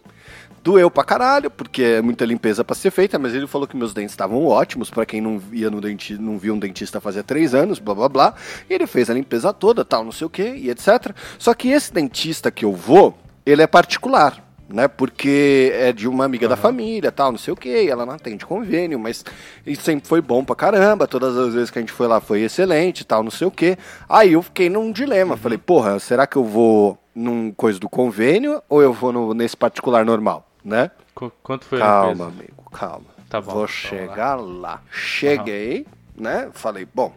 Doeu 0.63 0.91
pra 0.91 1.03
caralho, 1.03 1.49
porque 1.49 1.81
é 1.81 2.01
muita 2.01 2.25
limpeza 2.25 2.63
pra 2.63 2.75
ser 2.75 2.91
feita, 2.91 3.17
mas 3.17 3.33
ele 3.33 3.47
falou 3.47 3.67
que 3.67 3.77
meus 3.77 3.93
dentes 3.93 4.11
estavam 4.11 4.45
ótimos, 4.45 4.89
pra 4.89 5.05
quem 5.05 5.21
não 5.21 5.41
ia 5.53 5.69
no 5.69 5.79
dentista, 5.79 6.21
não 6.21 6.37
via 6.37 6.53
um 6.53 6.59
dentista 6.59 6.99
fazia 6.99 7.23
três 7.23 7.53
anos, 7.55 7.79
blá 7.79 7.95
blá 7.95 8.09
blá. 8.09 8.33
E 8.69 8.73
ele 8.73 8.85
fez 8.85 9.09
a 9.09 9.13
limpeza 9.13 9.53
toda, 9.53 9.85
tal, 9.85 10.03
não 10.03 10.11
sei 10.11 10.27
o 10.27 10.29
que, 10.29 10.43
e 10.43 10.69
etc. 10.69 11.15
Só 11.37 11.53
que 11.53 11.69
esse 11.69 11.93
dentista 11.93 12.51
que 12.51 12.65
eu 12.65 12.73
vou, 12.73 13.17
ele 13.45 13.61
é 13.61 13.67
particular. 13.67 14.45
Né, 14.71 14.87
porque 14.87 15.71
é 15.73 15.91
de 15.91 16.07
uma 16.07 16.25
amiga 16.25 16.47
da 16.47 16.55
família, 16.55 17.11
tal, 17.11 17.31
não 17.31 17.39
sei 17.39 17.51
o 17.51 17.57
que, 17.57 17.89
ela 17.89 18.05
não 18.05 18.13
atende 18.13 18.45
convênio, 18.45 18.99
mas 18.99 19.25
isso 19.65 19.81
sempre 19.81 20.07
foi 20.07 20.21
bom 20.21 20.43
pra 20.45 20.55
caramba, 20.55 21.07
todas 21.07 21.35
as 21.35 21.55
vezes 21.55 21.71
que 21.71 21.79
a 21.79 21.81
gente 21.81 21.91
foi 21.91 22.05
lá 22.07 22.21
foi 22.21 22.41
excelente, 22.41 23.03
tal, 23.03 23.23
não 23.23 23.31
sei 23.31 23.47
o 23.47 23.51
que. 23.51 23.75
Aí 24.07 24.33
eu 24.33 24.43
fiquei 24.43 24.69
num 24.69 24.91
dilema, 24.91 25.35
falei, 25.35 25.57
porra, 25.57 25.97
será 25.97 26.27
que 26.27 26.35
eu 26.35 26.43
vou 26.43 26.99
num 27.15 27.51
coisa 27.51 27.79
do 27.79 27.89
convênio 27.89 28.61
ou 28.69 28.79
eu 28.79 28.93
vou 28.93 29.11
no- 29.11 29.33
nesse 29.33 29.57
particular 29.57 30.05
normal, 30.05 30.45
né? 30.63 30.91
Qu- 31.15 31.31
Quanto 31.43 31.65
foi 31.65 31.81
a 31.81 31.85
Calma, 31.85 32.27
amigo, 32.27 32.69
calma. 32.71 33.05
Tá 33.29 33.39
bom, 33.39 33.51
Vou 33.51 33.67
chegar 33.67 34.35
lá. 34.35 34.81
Cheguei, 34.91 35.85
né? 36.15 36.49
Falei, 36.53 36.87
bom, 36.93 37.13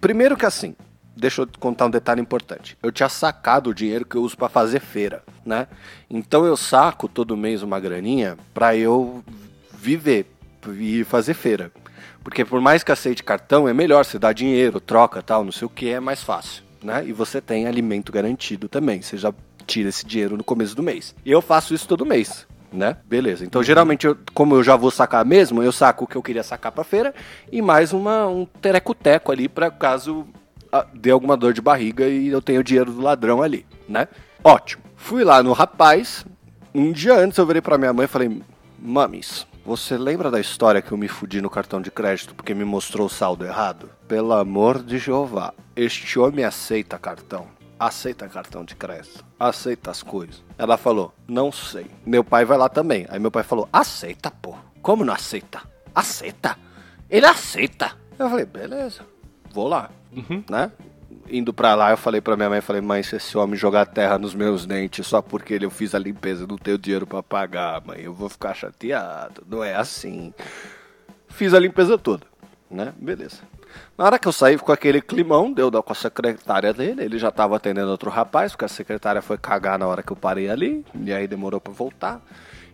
primeiro 0.00 0.36
que 0.36 0.44
assim, 0.44 0.74
deixa 1.16 1.42
eu 1.42 1.48
contar 1.60 1.86
um 1.86 1.90
detalhe 1.90 2.20
importante. 2.20 2.76
Eu 2.82 2.90
tinha 2.90 3.08
sacado 3.08 3.70
o 3.70 3.74
dinheiro 3.74 4.04
que 4.04 4.16
eu 4.16 4.22
uso 4.22 4.36
pra 4.36 4.48
fazer 4.48 4.80
feira, 4.80 5.22
né? 5.44 5.68
Então 6.10 6.44
eu 6.44 6.56
saco 6.56 7.08
todo 7.08 7.36
mês 7.36 7.62
uma 7.62 7.78
graninha 7.78 8.36
pra 8.52 8.76
eu 8.76 9.22
viver 9.72 10.26
e 10.76 11.04
fazer 11.04 11.34
feira. 11.34 11.70
Porque 12.22 12.44
por 12.44 12.60
mais 12.60 12.82
que 12.82 12.90
aceite 12.90 13.22
cartão, 13.22 13.68
é 13.68 13.74
melhor 13.74 14.04
você 14.04 14.18
dar 14.18 14.32
dinheiro, 14.32 14.80
troca, 14.80 15.22
tal, 15.22 15.44
não 15.44 15.52
sei 15.52 15.66
o 15.66 15.70
que, 15.70 15.90
é 15.90 16.00
mais 16.00 16.22
fácil, 16.22 16.62
né? 16.82 17.04
E 17.06 17.12
você 17.12 17.40
tem 17.40 17.66
alimento 17.66 18.10
garantido 18.10 18.66
também. 18.68 19.02
Você 19.02 19.16
já 19.18 19.32
tira 19.66 19.88
esse 19.90 20.04
dinheiro 20.06 20.36
no 20.36 20.42
começo 20.42 20.74
do 20.74 20.82
mês. 20.82 21.14
E 21.24 21.30
eu 21.30 21.40
faço 21.42 21.74
isso 21.74 21.86
todo 21.86 22.04
mês 22.06 22.46
né? 22.74 22.96
Beleza. 23.06 23.44
Então, 23.44 23.62
geralmente, 23.62 24.06
eu- 24.06 24.16
como 24.34 24.54
eu 24.56 24.62
já 24.62 24.76
vou 24.76 24.90
sacar 24.90 25.24
mesmo, 25.24 25.62
eu 25.62 25.72
saco 25.72 26.04
o 26.04 26.06
que 26.06 26.16
eu 26.16 26.22
queria 26.22 26.42
sacar 26.42 26.72
pra 26.72 26.84
feira 26.84 27.14
e 27.50 27.62
mais 27.62 27.92
uma, 27.92 28.26
um 28.26 28.44
tereco-teco 28.44 29.30
ali 29.32 29.48
pra 29.48 29.70
caso 29.70 30.26
ah, 30.72 30.84
dê 30.92 31.10
alguma 31.10 31.36
dor 31.36 31.52
de 31.52 31.60
barriga 31.62 32.06
e 32.08 32.28
eu 32.28 32.42
tenha 32.42 32.58
o 32.60 32.64
dinheiro 32.64 32.90
do 32.92 33.00
ladrão 33.00 33.40
ali, 33.40 33.64
né? 33.88 34.08
Ótimo. 34.42 34.82
Fui 34.96 35.22
lá 35.22 35.42
no 35.42 35.52
rapaz, 35.52 36.26
um 36.74 36.90
dia 36.90 37.14
antes 37.14 37.38
eu 37.38 37.46
virei 37.46 37.62
pra 37.62 37.78
minha 37.78 37.92
mãe 37.92 38.06
e 38.06 38.08
falei, 38.08 38.42
mamis, 38.78 39.46
você 39.64 39.96
lembra 39.96 40.30
da 40.30 40.40
história 40.40 40.82
que 40.82 40.90
eu 40.92 40.98
me 40.98 41.06
fudi 41.08 41.40
no 41.40 41.48
cartão 41.48 41.80
de 41.80 41.90
crédito 41.90 42.34
porque 42.34 42.52
me 42.54 42.64
mostrou 42.64 43.06
o 43.06 43.10
saldo 43.10 43.44
errado? 43.46 43.88
Pelo 44.08 44.32
amor 44.32 44.82
de 44.82 44.98
Jeová, 44.98 45.54
este 45.76 46.18
homem 46.18 46.44
aceita 46.44 46.98
cartão 46.98 47.46
aceita 47.78 48.28
cartão 48.28 48.64
de 48.64 48.74
crédito, 48.74 49.24
aceita 49.38 49.90
as 49.90 50.02
coisas. 50.02 50.42
Ela 50.56 50.76
falou, 50.76 51.12
não 51.26 51.50
sei. 51.50 51.90
Meu 52.04 52.22
pai 52.24 52.44
vai 52.44 52.58
lá 52.58 52.68
também. 52.68 53.06
Aí 53.08 53.18
meu 53.18 53.30
pai 53.30 53.42
falou, 53.42 53.68
aceita, 53.72 54.30
pô. 54.30 54.54
Como 54.80 55.04
não 55.04 55.14
aceita? 55.14 55.62
Aceita. 55.94 56.56
Ele 57.08 57.26
aceita. 57.26 57.92
Eu 58.18 58.28
falei, 58.28 58.44
beleza, 58.44 59.02
vou 59.52 59.68
lá, 59.68 59.90
né? 60.48 60.70
Indo 61.28 61.54
pra 61.54 61.74
lá, 61.74 61.90
eu 61.90 61.96
falei 61.96 62.20
pra 62.20 62.36
minha 62.36 62.50
mãe, 62.50 62.60
falei, 62.60 62.82
mãe, 62.82 63.02
se 63.02 63.16
esse 63.16 63.36
homem 63.36 63.56
jogar 63.56 63.86
terra 63.86 64.18
nos 64.18 64.34
meus 64.34 64.66
dentes 64.66 65.06
só 65.06 65.22
porque 65.22 65.58
eu 65.60 65.70
fiz 65.70 65.94
a 65.94 65.98
limpeza, 65.98 66.46
não 66.46 66.58
tenho 66.58 66.78
dinheiro 66.78 67.06
pra 67.06 67.22
pagar, 67.22 67.82
mãe, 67.84 68.02
eu 68.02 68.12
vou 68.12 68.28
ficar 68.28 68.54
chateado. 68.54 69.42
Não 69.48 69.64
é 69.64 69.74
assim. 69.74 70.34
Fiz 71.28 71.54
a 71.54 71.58
limpeza 71.58 71.96
toda, 71.96 72.26
né? 72.70 72.92
Beleza. 72.98 73.38
Na 73.96 74.04
hora 74.04 74.18
que 74.18 74.26
eu 74.26 74.32
saí 74.32 74.58
com 74.58 74.72
aquele 74.72 75.00
climão, 75.00 75.52
deu 75.52 75.70
com 75.82 75.92
a 75.92 75.94
secretária 75.94 76.72
dele, 76.72 77.04
ele 77.04 77.18
já 77.18 77.30
tava 77.30 77.56
atendendo 77.56 77.90
outro 77.90 78.10
rapaz, 78.10 78.52
porque 78.52 78.64
a 78.64 78.68
secretária 78.68 79.22
foi 79.22 79.38
cagar 79.38 79.78
na 79.78 79.86
hora 79.86 80.02
que 80.02 80.12
eu 80.12 80.16
parei 80.16 80.50
ali, 80.50 80.84
e 80.94 81.12
aí 81.12 81.26
demorou 81.26 81.60
pra 81.60 81.72
voltar. 81.72 82.20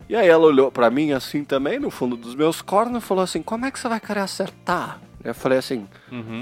E 0.09 0.17
aí 0.17 0.29
ela 0.29 0.45
olhou 0.45 0.73
pra 0.73 0.91
mim 0.91 1.13
assim 1.13 1.45
também, 1.45 1.79
no 1.79 1.91
fundo 1.91 2.17
dos 2.17 2.35
meus 2.35 2.61
cornos, 2.61 3.03
e 3.03 3.07
falou 3.07 3.23
assim: 3.23 3.43
Como 3.43 3.65
é 3.65 3.71
que 3.71 3.79
você 3.79 3.89
vai 3.89 4.01
querer 4.01 4.21
acertar? 4.21 5.01
Eu 5.23 5.35
falei 5.35 5.59
assim: 5.59 5.87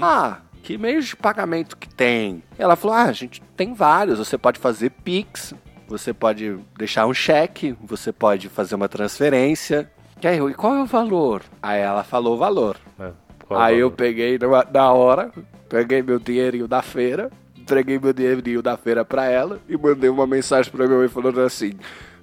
Ah, 0.01 0.37
que 0.63 0.77
meios 0.77 1.05
de 1.05 1.15
pagamento 1.15 1.77
que 1.77 1.87
tem? 1.87 2.41
Ela 2.57 2.75
falou: 2.75 2.95
Ah, 2.95 3.03
a 3.03 3.11
gente 3.11 3.41
tem 3.55 3.73
vários, 3.73 4.17
você 4.17 4.37
pode 4.37 4.59
fazer 4.59 4.89
Pix, 4.89 5.53
você 5.87 6.13
pode 6.13 6.57
deixar 6.77 7.05
um 7.05 7.13
cheque, 7.13 7.75
você 7.83 8.11
pode 8.11 8.49
fazer 8.49 8.75
uma 8.75 8.87
transferência. 8.87 9.91
E 10.21 10.27
aí, 10.27 10.37
e 10.37 10.53
qual 10.53 10.75
é 10.75 10.81
o 10.81 10.85
valor? 10.85 11.43
Aí 11.61 11.79
ela 11.79 12.03
falou 12.03 12.35
o 12.35 12.37
valor. 12.37 12.77
É, 12.99 13.11
Aí 13.49 13.79
eu 13.79 13.89
peguei 13.89 14.37
na, 14.37 14.65
na 14.71 14.93
hora, 14.93 15.31
peguei 15.67 16.01
meu 16.01 16.19
dinheirinho 16.19 16.67
da 16.67 16.81
feira, 16.81 17.31
entreguei 17.57 17.97
meu 17.99 18.13
dinheirinho 18.13 18.61
da 18.61 18.77
feira 18.77 19.03
pra 19.03 19.25
ela 19.25 19.59
e 19.67 19.77
mandei 19.77 20.09
uma 20.09 20.27
mensagem 20.27 20.71
pra 20.71 20.85
minha 20.85 20.99
mãe 20.99 21.07
falando 21.07 21.39
assim: 21.41 21.73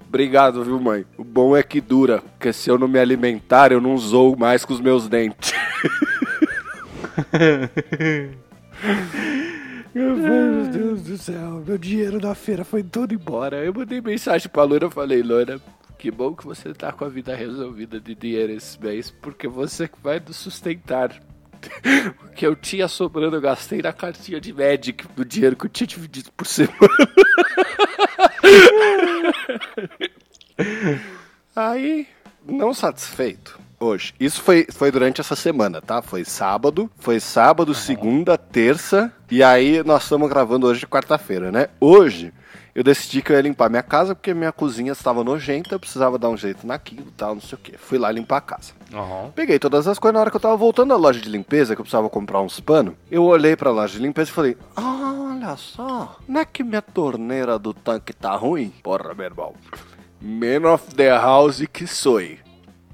Obrigado, 0.09 0.63
viu, 0.63 0.81
mãe? 0.81 1.05
O 1.19 1.25
bom 1.25 1.57
é 1.57 1.63
que 1.63 1.81
dura, 1.81 2.23
porque 2.33 2.53
se 2.53 2.71
eu 2.71 2.79
não 2.79 2.87
me 2.89 2.99
alimentar, 2.99 3.73
eu 3.73 3.81
não 3.81 3.99
zoo 3.99 4.37
mais 4.37 4.65
com 4.65 4.73
os 4.73 4.81
meus 4.81 5.09
dentes. 5.09 5.53
Meu 9.95 10.67
Deus 10.71 11.03
do 11.03 11.17
céu, 11.17 11.63
meu 11.67 11.79
dinheiro 11.79 12.21
da 12.21 12.35
feira 12.35 12.65
foi 12.67 12.83
todo 12.83 13.15
embora. 13.15 13.65
Eu 13.65 13.73
mandei 13.73 14.01
mensagem 14.03 14.47
pra 14.47 14.63
Loura, 14.63 14.91
falei, 14.91 15.23
Loura, 15.23 15.59
que 15.99 16.11
bom 16.11 16.35
que 16.35 16.45
você 16.45 16.75
tá 16.75 16.93
com 16.93 17.05
a 17.05 17.09
vida 17.09 17.35
resolvida 17.35 17.99
de 18.01 18.15
dinheiro 18.15 18.53
esse 18.53 18.81
mês, 18.81 19.11
porque 19.11 19.49
você 19.49 19.89
que 19.89 19.99
vai 20.03 20.21
nos 20.21 20.37
sustentar. 20.37 21.13
O 22.23 22.29
que 22.37 22.47
eu 22.47 22.55
tinha 22.55 22.87
sobrando, 22.87 23.37
eu 23.37 23.41
gastei 23.41 23.83
na 23.83 23.93
cartinha 23.93 24.41
de 24.41 24.53
Magic 24.53 25.05
do 25.17 25.25
dinheiro 25.25 25.57
que 25.57 25.65
eu 25.65 25.71
tinha 25.71 25.87
dividido 25.87 26.31
por 26.37 26.47
semana. 26.47 26.77
Aí, 31.57 32.07
não 32.47 32.73
satisfeito, 32.73 33.59
Hoje. 33.79 34.15
Isso 34.19 34.41
foi, 34.41 34.67
foi 34.71 34.91
durante 34.91 35.21
essa 35.21 35.37
semana, 35.37 35.83
tá? 35.83 36.01
Foi 36.01 36.25
sábado. 36.25 36.91
Foi 36.99 37.21
sábado, 37.21 37.75
segunda, 37.75 38.39
terça. 38.39 39.13
E 39.31 39.43
aí 39.43 39.83
nós 39.85 40.05
estamos 40.05 40.31
gravando 40.31 40.67
hoje, 40.67 40.87
quarta-feira, 40.87 41.53
né? 41.53 41.69
Hoje 41.79 42.33
eu 42.77 42.85
decidi 42.85 43.23
que 43.23 43.33
eu 43.33 43.37
ia 43.37 43.41
limpar 43.41 43.71
minha 43.71 43.83
casa 43.83 44.15
porque 44.15 44.35
minha 44.35 44.53
cozinha 44.53 44.93
estava 44.93 45.25
nojenta, 45.25 45.75
eu 45.75 45.81
precisava 45.81 46.19
dar 46.19 46.29
um 46.29 46.37
jeito 46.37 46.67
naquilo 46.67 47.07
e 47.09 47.13
tal, 47.13 47.35
não 47.35 47.41
sei 47.41 47.57
o 47.57 47.59
que. 47.59 47.79
Fui 47.79 47.97
lá 47.97 48.13
limpar 48.13 48.37
a 48.37 48.41
casa. 48.43 48.75
Aham. 48.93 49.33
Peguei 49.35 49.59
todas 49.59 49.89
as 49.89 49.99
coisas, 49.99 50.13
na 50.13 50.21
hora 50.21 50.31
que 50.31 50.37
eu 50.37 50.41
tava 50.41 50.59
voltando 50.59 50.91
da 50.91 50.97
loja 50.97 51.19
de 51.19 51.31
limpeza, 51.31 51.75
que 51.75 51.81
eu 51.81 51.85
precisava 51.85 52.11
comprar 52.11 52.43
uns 52.43 52.61
panos, 52.61 52.93
eu 53.11 53.25
olhei 53.25 53.57
pra 53.57 53.71
loja 53.71 53.95
de 53.95 54.01
limpeza 54.05 54.31
e 54.31 54.35
falei, 54.35 54.59
"Ah, 54.77 55.15
olha 55.33 55.57
só, 55.57 56.19
não 56.29 56.41
é 56.43 56.45
que 56.45 56.63
minha 56.63 56.83
torneira 56.83 57.59
do 57.59 57.73
tanque 57.73 58.13
tá 58.13 58.37
ruim? 58.37 58.71
Porra, 58.83 59.15
meu 59.15 59.25
irmão. 59.25 59.55
Man 60.21 60.71
of 60.71 60.95
the 60.95 61.09
house 61.09 61.65
que 61.73 61.87
sou. 61.87 62.21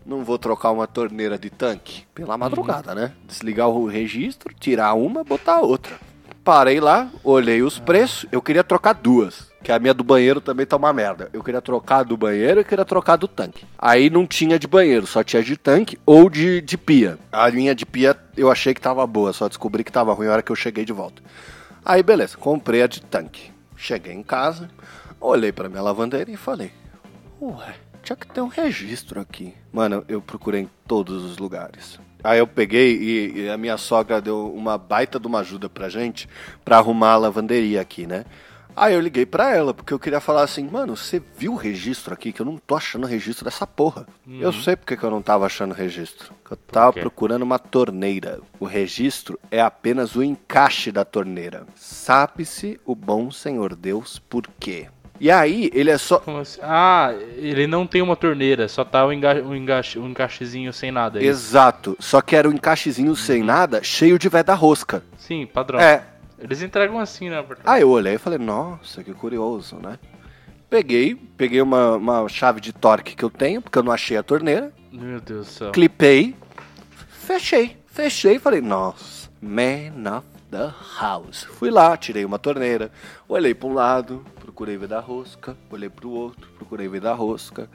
Não 0.07 0.23
vou 0.23 0.39
trocar 0.39 0.71
uma 0.71 0.87
torneira 0.87 1.37
de 1.37 1.51
tanque 1.51 2.05
pela 2.15 2.39
madrugada, 2.39 2.95
né? 2.95 3.13
Desligar 3.27 3.69
o 3.69 3.87
registro, 3.87 4.55
tirar 4.55 4.95
uma, 4.95 5.25
botar 5.25 5.61
outra. 5.61 5.97
Parei 6.45 6.81
lá, 6.81 7.09
olhei 7.23 7.63
os 7.63 7.79
preços, 7.79 8.27
eu 8.33 8.43
queria 8.43 8.65
trocar 8.65 8.95
duas. 8.95 9.53
Que 9.63 9.71
a 9.71 9.79
minha 9.79 9.95
do 9.95 10.03
banheiro 10.03 10.41
também 10.41 10.67
tá 10.67 10.77
uma 10.77 10.93
merda. 10.93 11.31
Eu 11.33 11.41
queria 11.41 11.63
trocar 11.63 12.03
do 12.03 12.17
banheiro 12.17 12.61
e 12.61 12.65
queria 12.65 12.85
trocar 12.85 13.15
do 13.15 13.29
tanque. 13.29 13.65
Aí 13.79 14.11
não 14.11 14.27
tinha 14.27 14.59
de 14.59 14.67
banheiro, 14.67 15.07
só 15.07 15.23
tinha 15.23 15.41
de 15.41 15.57
tanque 15.57 15.97
ou 16.05 16.29
de, 16.29 16.61
de 16.61 16.77
pia. 16.77 17.17
A 17.31 17.49
minha 17.49 17.77
de 17.77 17.87
pia 17.87 18.17
eu 18.37 18.51
achei 18.51 18.75
que 18.75 18.81
tava 18.81 19.07
boa, 19.07 19.33
só 19.33 19.47
descobri 19.47 19.85
que 19.85 19.93
tava 19.93 20.13
ruim 20.13 20.27
na 20.27 20.33
hora 20.33 20.43
que 20.43 20.51
eu 20.51 20.57
cheguei 20.57 20.85
de 20.85 20.93
volta. 20.93 21.23
Aí 21.85 22.03
beleza, 22.03 22.37
comprei 22.37 22.83
a 22.83 22.89
de 22.89 23.01
tanque. 23.03 23.53
Cheguei 23.77 24.13
em 24.13 24.23
casa, 24.25 24.69
olhei 25.21 25.53
pra 25.53 25.69
minha 25.69 25.83
lavanderia 25.83 26.35
e 26.35 26.39
falei: 26.39 26.73
Ué, 27.41 27.75
tinha 28.03 28.17
que 28.17 28.27
ter 28.27 28.41
um 28.41 28.49
registro 28.49 29.21
aqui. 29.21 29.55
Mano, 29.73 30.05
eu 30.09 30.21
procurei 30.21 30.63
em 30.63 30.71
todos 30.89 31.25
os 31.25 31.39
lugares. 31.39 32.01
Aí 32.25 32.39
eu 32.39 32.47
peguei 32.47 32.97
e, 32.97 33.41
e 33.41 33.49
a 33.49 33.57
minha 33.57 33.77
sogra 33.77 34.21
deu 34.21 34.53
uma 34.55 34.79
baita 34.79 35.19
de 35.19 35.27
uma 35.27 35.41
ajuda 35.41 35.69
pra 35.69 35.89
gente 35.89 36.29
pra 36.65 36.79
arrumar 36.79 37.13
a 37.13 37.17
lavanderia 37.17 37.81
aqui, 37.81 38.07
né? 38.07 38.25
Aí 38.75 38.95
eu 38.95 39.01
liguei 39.01 39.27
pra 39.27 39.55
ela, 39.55 39.75
porque 39.75 39.93
eu 39.93 39.99
queria 39.99 40.21
falar 40.21 40.43
assim, 40.43 40.67
mano, 40.67 40.97
você 40.97 41.23
viu 41.37 41.53
o 41.53 41.57
registro 41.57 42.15
aqui? 42.15 42.33
Que 42.33 42.41
eu 42.41 42.47
não 42.47 42.57
tô 42.57 42.75
achando 42.75 43.07
registro 43.07 43.45
dessa 43.45 43.67
porra. 43.67 44.07
Eu 44.41 44.51
sei 44.53 44.77
porque 44.77 44.97
que 44.97 45.05
eu 45.05 45.11
não 45.11 45.21
tava 45.21 45.45
achando 45.45 45.75
registro. 45.75 46.33
Eu 46.51 46.57
tava 46.57 46.93
procurando 47.03 47.43
uma 47.43 47.59
torneira. 47.59 48.41
O 48.59 48.65
registro 48.65 49.39
é 49.51 49.61
apenas 49.61 50.17
o 50.17 50.23
encaixe 50.23 50.91
da 50.91 51.05
torneira. 51.05 51.67
Sabe-se 51.77 52.81
o 52.87 52.95
bom 52.95 53.31
Senhor 53.31 53.77
Deus 53.77 54.19
por 54.19 54.49
quê. 54.59 54.89
E 55.23 55.31
aí, 55.31 55.71
ele 55.73 55.89
é 55.89 55.97
só. 55.97 56.21
Assim? 56.41 56.59
Ah, 56.65 57.15
ele 57.37 57.69
não 57.69 57.87
tem 57.87 58.03
uma 58.03 58.17
torneira, 58.17 58.67
só 58.67 58.85
tá 58.85 59.07
o 59.07 59.13
enga 59.13 59.41
um, 59.41 59.55
engache, 59.55 59.97
um 59.97 60.09
encaixezinho 60.09 60.73
sem 60.73 60.91
nada. 60.91 61.21
é 61.21 61.23
isso? 61.23 61.31
Exato. 61.31 61.97
Só 62.01 62.21
que 62.21 62.35
era 62.35 62.49
um 62.49 62.53
encaixezinho 62.53 63.15
sem 63.15 63.41
nada, 63.41 63.85
cheio 63.85 64.19
de 64.19 64.29
véia 64.29 64.43
da 64.43 64.55
rosca. 64.55 65.01
Sim, 65.17 65.47
padrão. 65.47 65.79
É. 65.79 66.03
Eles 66.41 66.61
entregam 66.61 66.99
assim, 66.99 67.31
né? 67.31 67.37
verdade? 67.37 67.61
Aí 67.65 67.83
eu 67.83 67.91
olhei 67.91 68.15
e 68.15 68.19
falei, 68.19 68.37
nossa, 68.37 69.05
que 69.05 69.15
curioso, 69.15 69.77
né? 69.77 69.97
Peguei, 70.69 71.15
peguei 71.15 71.63
uma, 71.63 71.93
uma 71.93 72.29
chave 72.29 72.61
de 72.61 72.73
torque 72.73 73.15
que 73.15 73.25
eu 73.25 73.31
tenho, 73.31 73.63
porque 73.63 73.79
eu 73.79 73.85
não 73.85 73.93
achei 73.93 74.17
a 74.17 74.25
torneira. 74.25 74.73
Meu 74.91 75.21
Deus 75.21 75.47
do 75.47 75.53
céu. 75.53 75.71
Clipei, 75.71 76.35
fechei. 77.09 77.77
Fechei 77.87 78.35
e 78.35 78.41
falei, 78.41 78.61
nossa, 78.61 79.31
man 79.41 80.19
of 80.19 80.27
the 80.51 80.69
house. 81.01 81.45
Fui 81.45 81.71
lá, 81.71 81.97
tirei 81.97 82.25
uma 82.25 82.41
torneira, 82.41 82.91
olhei 83.29 83.55
para 83.55 83.69
um 83.69 83.75
lado, 83.75 84.25
procurei 84.53 84.77
ver 84.77 84.89
da 84.89 85.01
rosca, 85.01 85.57
olhei 85.71 85.89
para 85.89 86.07
o 86.07 86.11
outro, 86.11 86.47
procurei 86.59 86.87
ver 86.87 87.01
da 87.01 87.15
rosca. 87.15 87.69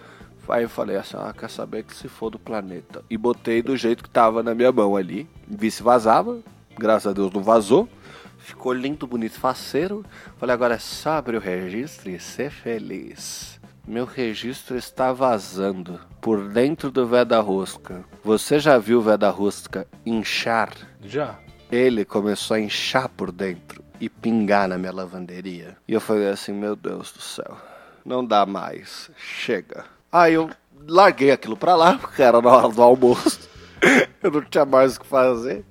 Aí 0.48 0.64
eu 0.64 0.70
falei 0.70 0.96
assim, 0.96 1.18
ah, 1.18 1.34
quer 1.38 1.50
saber 1.50 1.84
que 1.84 1.94
se 1.94 2.08
for 2.08 2.30
do 2.30 2.40
planeta. 2.40 3.04
E 3.10 3.18
botei 3.18 3.62
do 3.62 3.76
jeito 3.76 4.04
que 4.04 4.10
tava 4.10 4.42
na 4.42 4.56
minha 4.56 4.72
mão 4.72 4.96
ali. 4.96 5.28
Vi 5.46 5.70
se 5.70 5.84
vazava, 5.84 6.40
graças 6.78 7.08
a 7.08 7.14
Deus 7.14 7.34
não 7.34 7.44
vazou. 7.44 7.90
Ficou 8.38 8.72
lindo, 8.72 9.06
bonito, 9.06 9.38
faceiro. 9.40 10.06
Falei, 10.38 10.54
agora 10.54 10.76
é 10.76 10.80
só 10.80 11.14
abrir 11.14 11.36
o 11.36 11.42
registro 11.42 12.10
e 12.10 12.20
ser 12.20 12.50
feliz. 12.50 13.60
Meu 13.86 14.06
registro 14.06 14.78
está 14.78 15.12
vazando 15.12 16.00
por 16.22 16.48
dentro 16.48 16.90
do 16.92 17.06
véio 17.06 17.26
da 17.26 17.42
rosca. 17.42 18.06
Você 18.24 18.60
já 18.60 18.78
viu 18.78 19.00
o 19.00 19.02
véio 19.02 19.18
da 19.18 19.30
rosca 19.30 19.86
inchar? 20.06 20.72
Já. 21.02 21.40
Ele 21.72 22.06
começou 22.06 22.56
a 22.56 22.60
inchar 22.60 23.10
por 23.10 23.32
dentro 23.32 23.84
e 24.00 24.08
pingar 24.08 24.68
na 24.68 24.78
minha 24.78 24.92
lavanderia. 24.92 25.76
E 25.88 25.94
eu 25.94 26.00
falei 26.00 26.30
assim, 26.30 26.54
meu 26.54 26.76
Deus 26.76 27.12
do 27.12 27.22
céu, 27.22 27.58
não 28.06 28.26
dá 28.26 28.46
mais, 28.46 29.12
chega. 29.18 29.86
Aí 30.12 30.34
eu 30.34 30.50
larguei 30.88 31.32
aquilo 31.32 31.58
pra 31.58 31.76
lá, 31.76 31.98
porque 31.98 32.22
era 32.22 32.42
na 32.42 32.50
hora 32.50 32.70
do 32.70 32.82
almoço. 32.82 33.50
Eu 34.24 34.32
não 34.32 34.42
tinha 34.42 34.66
mais 34.66 34.96
o 34.96 35.02
que 35.02 35.06
fazer. 35.06 35.64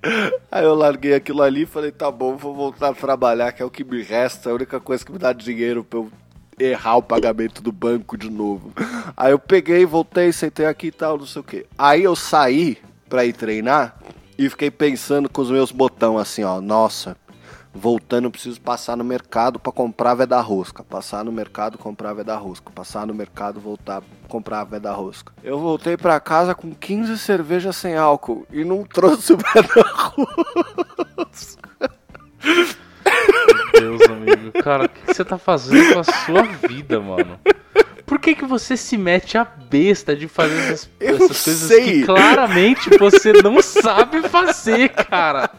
Aí 0.50 0.64
eu 0.64 0.76
larguei 0.76 1.14
aquilo 1.14 1.42
ali 1.42 1.62
e 1.62 1.66
falei, 1.66 1.90
tá 1.90 2.08
bom, 2.08 2.36
vou 2.36 2.54
voltar 2.54 2.90
a 2.90 2.94
trabalhar, 2.94 3.50
que 3.50 3.60
é 3.60 3.66
o 3.66 3.70
que 3.70 3.82
me 3.82 4.00
resta, 4.00 4.48
é 4.48 4.52
a 4.52 4.54
única 4.54 4.78
coisa 4.78 5.04
que 5.04 5.10
me 5.10 5.18
dá 5.18 5.32
dinheiro 5.32 5.82
pra 5.82 5.98
eu 5.98 6.10
errar 6.58 6.96
o 6.96 7.02
pagamento 7.02 7.60
do 7.60 7.72
banco 7.72 8.16
de 8.16 8.30
novo. 8.30 8.72
Aí 9.16 9.32
eu 9.32 9.38
peguei, 9.38 9.84
voltei, 9.84 10.32
sentei 10.32 10.66
aqui 10.66 10.86
e 10.86 10.92
tal, 10.92 11.18
não 11.18 11.26
sei 11.26 11.40
o 11.40 11.44
que. 11.44 11.66
Aí 11.76 12.04
eu 12.04 12.14
saí 12.14 12.78
pra 13.08 13.24
ir 13.24 13.32
treinar 13.32 13.96
e 14.38 14.48
fiquei 14.48 14.70
pensando 14.70 15.28
com 15.28 15.40
os 15.40 15.50
meus 15.50 15.72
botão 15.72 16.18
assim, 16.18 16.44
ó, 16.44 16.60
nossa, 16.60 17.16
voltando 17.76 18.30
preciso 18.30 18.60
passar 18.60 18.96
no 18.96 19.04
mercado 19.04 19.58
pra 19.58 19.70
comprar 19.70 20.12
a 20.12 20.14
véia 20.14 20.26
da 20.26 20.40
rosca, 20.40 20.82
passar 20.82 21.24
no 21.24 21.30
mercado, 21.30 21.78
comprar 21.78 22.10
a 22.10 22.14
véia 22.14 22.24
da 22.24 22.36
rosca, 22.36 22.70
passar 22.70 23.06
no 23.06 23.14
mercado, 23.14 23.60
voltar, 23.60 24.02
comprar 24.28 24.60
a 24.60 24.64
véia 24.64 24.80
da 24.80 24.92
rosca. 24.92 25.32
Eu 25.44 25.58
voltei 25.58 25.96
pra 25.96 26.18
casa 26.18 26.54
com 26.54 26.74
15 26.74 27.18
cervejas 27.18 27.76
sem 27.76 27.96
álcool 27.96 28.46
e 28.50 28.64
não 28.64 28.84
trouxe 28.84 29.34
o 29.34 29.36
véia 29.36 29.62
da 29.62 29.82
rosca. 31.16 31.70
Meu 32.44 33.98
Deus, 33.98 34.02
amigo. 34.10 34.52
Cara, 34.62 34.84
o 34.86 34.88
que 34.88 35.14
você 35.14 35.24
tá 35.24 35.38
fazendo 35.38 35.92
com 35.92 36.00
a 36.00 36.04
sua 36.04 36.42
vida, 36.68 37.00
mano? 37.00 37.38
Por 38.06 38.18
que, 38.20 38.34
que 38.36 38.44
você 38.44 38.76
se 38.76 38.96
mete 38.96 39.36
a 39.36 39.44
besta 39.44 40.14
de 40.14 40.28
fazer 40.28 40.56
essas, 40.72 40.88
essas 41.00 41.44
coisas 41.44 41.68
sei. 41.68 41.82
que 41.84 42.02
claramente 42.04 42.88
você 42.98 43.32
não 43.32 43.60
sabe 43.62 44.22
fazer, 44.28 44.90
cara? 44.90 45.50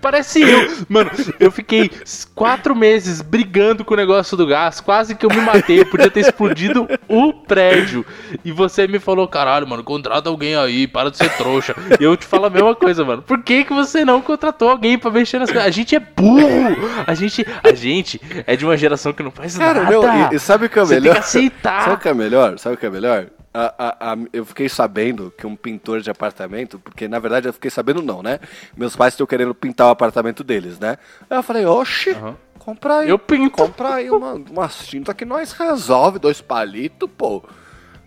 Parece 0.00 0.42
eu. 0.42 0.70
Mano, 0.88 1.10
eu 1.40 1.50
fiquei 1.50 1.90
quatro 2.34 2.76
meses 2.76 3.22
brigando 3.22 3.84
com 3.84 3.94
o 3.94 3.96
negócio 3.96 4.36
do 4.36 4.46
gás, 4.46 4.80
quase 4.80 5.14
que 5.14 5.24
eu 5.24 5.30
me 5.30 5.40
matei. 5.40 5.80
Eu 5.80 5.86
podia 5.86 6.10
ter 6.10 6.20
explodido 6.20 6.86
o 7.08 7.32
prédio. 7.32 8.04
E 8.44 8.52
você 8.52 8.86
me 8.86 8.98
falou, 8.98 9.26
caralho, 9.26 9.66
mano, 9.66 9.82
contrata 9.82 10.28
alguém 10.28 10.54
aí, 10.54 10.86
para 10.86 11.10
de 11.10 11.16
ser 11.16 11.30
trouxa. 11.36 11.74
E 11.98 12.04
eu 12.04 12.16
te 12.16 12.26
falo 12.26 12.44
a 12.46 12.50
mesma 12.50 12.74
coisa, 12.74 13.04
mano. 13.04 13.22
Por 13.22 13.42
que, 13.42 13.64
que 13.64 13.72
você 13.72 14.04
não 14.04 14.20
contratou 14.20 14.68
alguém 14.68 14.98
pra 14.98 15.10
mexer 15.10 15.38
nas 15.38 15.50
coisas? 15.50 15.66
A 15.66 15.70
gente 15.70 15.96
é 15.96 16.00
burro! 16.00 16.76
A 17.06 17.14
gente, 17.14 17.46
a 17.64 17.74
gente 17.74 18.20
é 18.46 18.54
de 18.54 18.64
uma 18.66 18.76
geração 18.76 19.12
que 19.14 19.22
não 19.22 19.30
faz 19.30 19.56
Cara, 19.56 19.84
nada. 19.84 19.96
não, 19.96 20.32
e, 20.32 20.36
e 20.36 20.38
sabe 20.38 20.66
o 20.66 20.68
que 20.68 20.78
é 20.78 20.82
Você 20.82 20.94
tem 20.94 21.00
melhor? 21.02 21.14
que 21.14 21.20
aceitar. 21.20 21.85
Sabe 21.86 21.96
o 21.96 22.00
que 22.00 22.08
é 22.08 22.14
melhor? 22.14 22.58
Sabe 22.58 22.74
o 22.74 22.78
que 22.78 22.86
é 22.86 22.90
melhor? 22.90 23.28
A- 23.54 23.74
a- 23.78 24.12
a- 24.12 24.18
eu 24.32 24.44
fiquei 24.44 24.68
sabendo 24.68 25.32
que 25.38 25.46
um 25.46 25.54
pintor 25.56 26.00
de 26.00 26.10
apartamento, 26.10 26.78
porque 26.78 27.06
na 27.08 27.18
verdade 27.18 27.48
eu 27.48 27.52
fiquei 27.52 27.70
sabendo 27.70 28.02
não, 28.02 28.22
né? 28.22 28.38
Meus 28.76 28.94
pais 28.96 29.14
estão 29.14 29.26
querendo 29.26 29.54
pintar 29.54 29.86
o 29.86 29.90
apartamento 29.90 30.42
deles, 30.44 30.78
né? 30.78 30.98
Aí 31.30 31.38
eu 31.38 31.42
falei, 31.42 31.64
oxe, 31.64 32.10
Aham. 32.10 32.36
compra 32.58 32.98
aí. 32.98 33.08
Eu 33.08 33.18
pinto. 33.18 33.56
Compra 33.56 33.94
aí 33.94 34.10
uma, 34.10 34.34
uma 34.34 34.68
tinta 34.68 35.14
que 35.14 35.24
nós 35.24 35.52
resolve, 35.52 36.18
dois 36.18 36.40
palitos, 36.40 37.08
pô. 37.16 37.42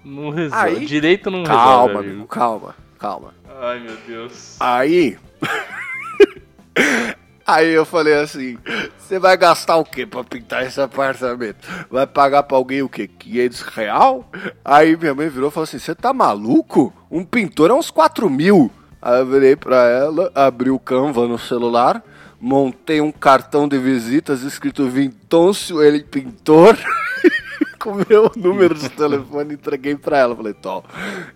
Não 0.04 0.30
resolve. 0.30 0.66
Aí- 0.78 0.86
Direito 0.86 1.32
não 1.32 1.44
Calma, 1.44 1.64
resolve, 1.64 1.94
amigo, 1.98 2.12
amigo. 2.14 2.28
calma, 2.28 2.76
calma. 3.00 3.34
Ai, 3.62 3.80
meu 3.80 3.96
Deus. 4.08 4.56
Aí. 4.60 5.18
Aí 7.50 7.72
eu 7.72 7.84
falei 7.84 8.14
assim: 8.14 8.60
você 8.96 9.18
vai 9.18 9.36
gastar 9.36 9.78
o 9.78 9.84
quê 9.84 10.06
pra 10.06 10.24
pintar 10.24 10.68
esse 10.68 10.80
apartamento? 10.80 11.68
Vai 11.90 12.06
pagar 12.06 12.44
pra 12.44 12.56
alguém 12.56 12.84
o 12.84 12.90
quê? 12.90 13.08
500 13.08 13.62
real? 13.62 14.30
Aí 14.64 14.96
minha 14.96 15.16
mãe 15.16 15.30
virou 15.30 15.50
e 15.50 15.52
falou 15.52 15.64
assim: 15.64 15.80
você 15.80 15.96
tá 15.96 16.14
maluco? 16.14 16.94
Um 17.10 17.26
pintor 17.26 17.72
é 17.72 17.74
uns 17.74 17.90
4 17.90 18.30
mil. 18.30 18.70
Aí 19.02 19.20
eu 19.20 19.26
virei 19.26 19.56
pra 19.56 19.88
ela, 19.88 20.32
abri 20.36 20.70
o 20.70 20.78
Canva 20.78 21.28
no 21.28 21.40
celular, 21.40 22.04
montei 22.40 23.02
um 23.02 23.12
cartão 23.12 23.68
de 23.68 23.80
visitas 23.80 24.44
escrito 24.44 24.88
Vintôncio, 24.88 25.82
ele 25.82 26.04
pintor. 26.04 26.78
Com 27.80 27.96
meu 28.08 28.30
número 28.36 28.76
de 28.76 28.90
telefone, 28.90 29.54
entreguei 29.56 29.96
pra 29.96 30.18
ela. 30.20 30.36
Falei, 30.36 30.54
Tó, 30.54 30.84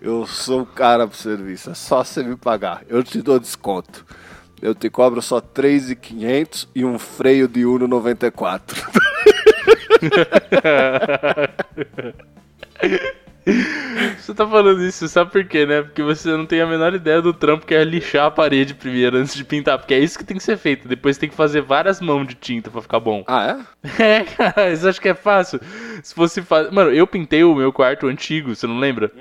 eu 0.01 0.27
sou 0.27 0.61
o 0.61 0.65
cara 0.65 1.07
pro 1.07 1.17
serviço, 1.17 1.71
é 1.71 1.73
só 1.73 2.03
você 2.03 2.21
me 2.21 2.35
pagar, 2.35 2.83
eu 2.87 3.01
te 3.01 3.21
dou 3.21 3.39
desconto. 3.39 4.05
Eu 4.63 4.73
te 4.73 4.89
cobro 4.89 5.21
só 5.21 5.41
3,500 5.41 6.69
e 6.73 6.85
um 6.85 6.97
freio 6.97 7.49
de 7.49 7.65
Uno 7.65 7.85
94. 7.85 8.81
Você 14.17 14.33
tá 14.33 14.47
falando 14.47 14.81
isso, 14.85 15.05
sabe 15.09 15.29
por 15.31 15.43
quê, 15.43 15.65
né? 15.65 15.81
Porque 15.81 16.01
você 16.01 16.29
não 16.29 16.45
tem 16.45 16.61
a 16.61 16.65
menor 16.65 16.93
ideia 16.93 17.21
do 17.21 17.33
trampo 17.33 17.65
que 17.65 17.75
é 17.75 17.83
lixar 17.83 18.27
a 18.27 18.31
parede 18.31 18.73
primeiro 18.73 19.17
antes 19.17 19.35
de 19.35 19.43
pintar. 19.43 19.77
Porque 19.77 19.93
é 19.93 19.99
isso 19.99 20.17
que 20.17 20.23
tem 20.23 20.37
que 20.37 20.43
ser 20.43 20.55
feito. 20.55 20.87
Depois 20.87 21.17
tem 21.17 21.27
que 21.27 21.35
fazer 21.35 21.59
várias 21.61 21.99
mãos 21.99 22.25
de 22.25 22.35
tinta 22.35 22.71
pra 22.71 22.81
ficar 22.81 23.01
bom. 23.01 23.21
Ah, 23.27 23.65
é? 23.83 23.83
É, 24.01 24.23
cara, 24.23 24.73
você 24.73 24.87
acha 24.87 25.01
que 25.01 25.09
é 25.09 25.13
fácil? 25.13 25.59
Se 26.01 26.15
fosse 26.15 26.41
fácil. 26.41 26.73
Mano, 26.73 26.91
eu 26.91 27.05
pintei 27.05 27.43
o 27.43 27.53
meu 27.53 27.73
quarto 27.73 28.07
antigo, 28.07 28.55
você 28.55 28.65
não 28.65 28.79
lembra? 28.79 29.11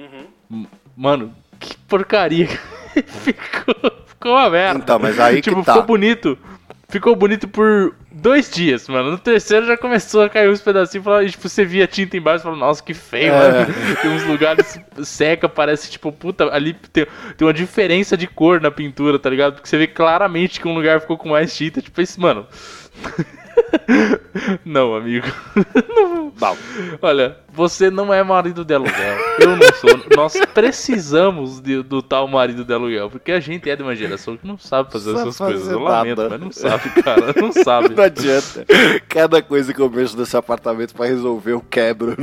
M- 0.49 0.69
Mano, 0.97 1.35
que 1.59 1.77
porcaria. 1.89 2.47
ficou, 3.07 3.75
ficou 4.23 4.33
uma 4.33 4.49
merda. 4.51 4.79
Então, 4.79 4.99
mas 4.99 5.19
aí 5.19 5.41
tipo, 5.43 5.61
que 5.61 5.67
tá. 5.67 5.73
ficou 5.73 5.87
bonito. 5.87 6.39
Ficou 6.89 7.17
bonito 7.17 7.49
por 7.49 7.95
dois 8.11 8.51
dias, 8.51 8.87
mano. 8.87 9.13
No 9.13 9.19
terceiro 9.19 9.65
já 9.65 9.79
começou 9.79 10.23
a 10.25 10.29
cair 10.29 10.51
uns 10.51 10.61
pedacinhos 10.61 11.07
e 11.25 11.31
tipo, 11.31 11.49
você 11.49 11.65
via 11.65 11.87
tinta 11.87 12.19
embaixo 12.19 12.41
e 12.41 12.43
falou, 12.43 12.59
nossa, 12.59 12.83
que 12.83 12.93
feio, 12.93 13.33
É. 13.33 13.51
mano. 13.65 13.75
Tem 14.03 14.11
uns 14.11 14.25
lugares 14.25 14.79
seca, 15.03 15.49
parece, 15.49 15.91
tipo, 15.91 16.13
puta, 16.13 16.55
ali 16.55 16.75
tem, 16.75 17.07
tem 17.37 17.47
uma 17.47 17.55
diferença 17.55 18.15
de 18.15 18.27
cor 18.27 18.61
na 18.61 18.71
pintura, 18.71 19.19
tá 19.19 19.31
ligado? 19.31 19.55
Porque 19.55 19.69
você 19.69 19.79
vê 19.79 19.87
claramente 19.87 20.61
que 20.61 20.69
um 20.69 20.75
lugar 20.75 21.01
ficou 21.01 21.17
com 21.17 21.31
mais 21.31 21.57
tinta. 21.57 21.81
Tipo, 21.81 21.99
esse, 22.03 22.21
mano. 22.21 22.47
não, 24.65 24.95
amigo. 24.95 25.27
Não. 26.41 26.57
Olha, 27.01 27.37
você 27.53 27.91
não 27.91 28.13
é 28.13 28.23
marido 28.23 28.65
de 28.65 28.75
aluguel. 28.75 29.17
Eu 29.39 29.57
não 29.57 29.73
sou. 29.75 29.91
Nós 30.17 30.33
precisamos 30.53 31.61
de- 31.61 31.83
do 31.83 32.03
tal 32.03 32.27
marido 32.27 32.65
de 32.65 32.73
aluguel. 32.73 33.11
Porque 33.11 33.31
a 33.31 33.39
gente 33.39 33.69
é 33.71 33.77
de 33.77 33.83
uma 33.83 33.95
geração 33.95 34.37
que 34.37 34.47
não 34.47 34.59
sabe 34.59 34.91
fazer 34.91 35.15
essas 35.15 35.37
coisas. 35.37 35.69
Eu 35.69 35.79
lamento, 35.81 36.17
nada. 36.23 36.31
mas 36.31 36.41
não 36.41 36.51
sabe, 36.51 36.91
cara. 37.03 37.33
Não 37.41 37.53
sabe. 37.53 37.91
Não 37.95 38.03
adianta. 38.03 38.65
Cada 39.09 39.41
coisa 39.43 39.73
que 39.73 39.81
eu 39.81 39.89
mexo 39.91 40.17
nesse 40.19 40.37
apartamento 40.37 40.95
pra 40.95 41.07
resolver, 41.07 41.53
eu 41.53 41.61
quebro. 41.61 42.17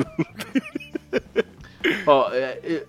Ó, 2.06 2.30
é, 2.34 2.60
é, 2.64 2.84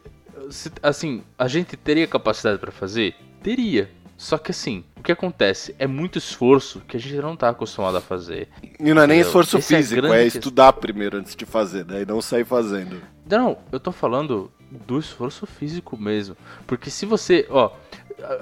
assim, 0.83 1.23
a 1.39 1.47
gente 1.47 1.77
teria 1.77 2.07
capacidade 2.07 2.59
pra 2.59 2.73
fazer? 2.73 3.15
Teria. 3.43 3.91
Só 4.17 4.37
que 4.37 4.51
assim, 4.51 4.85
o 5.01 5.03
que 5.03 5.11
acontece? 5.13 5.75
É 5.79 5.87
muito 5.87 6.19
esforço 6.19 6.81
que 6.87 6.97
a 6.97 7.01
gente 7.01 7.17
não 7.17 7.35
tá 7.35 7.49
acostumado 7.49 7.97
a 7.97 8.01
fazer. 8.01 8.49
E 8.79 8.93
não 8.95 9.03
é 9.03 9.07
nem 9.07 9.21
esforço 9.21 9.57
Esse 9.59 9.75
é 9.75 9.79
físico, 9.79 10.07
é, 10.07 10.25
questão. 10.25 10.39
estudar 10.41 10.73
primeiro 10.75 11.17
antes 11.17 11.35
de 11.35 11.47
fazer, 11.47 11.87
né? 11.87 12.03
E 12.03 12.07
não 12.07 12.21
sair 12.21 12.45
fazendo. 12.45 13.01
Não, 13.29 13.57
eu 13.73 13.81
tô 13.81 13.91
falando 13.91 14.51
do 14.71 14.99
esforço 14.99 15.47
físico 15.47 15.97
mesmo. 15.97 16.37
Porque 16.67 16.91
se 16.91 17.07
você, 17.07 17.47
ó, 17.51 17.73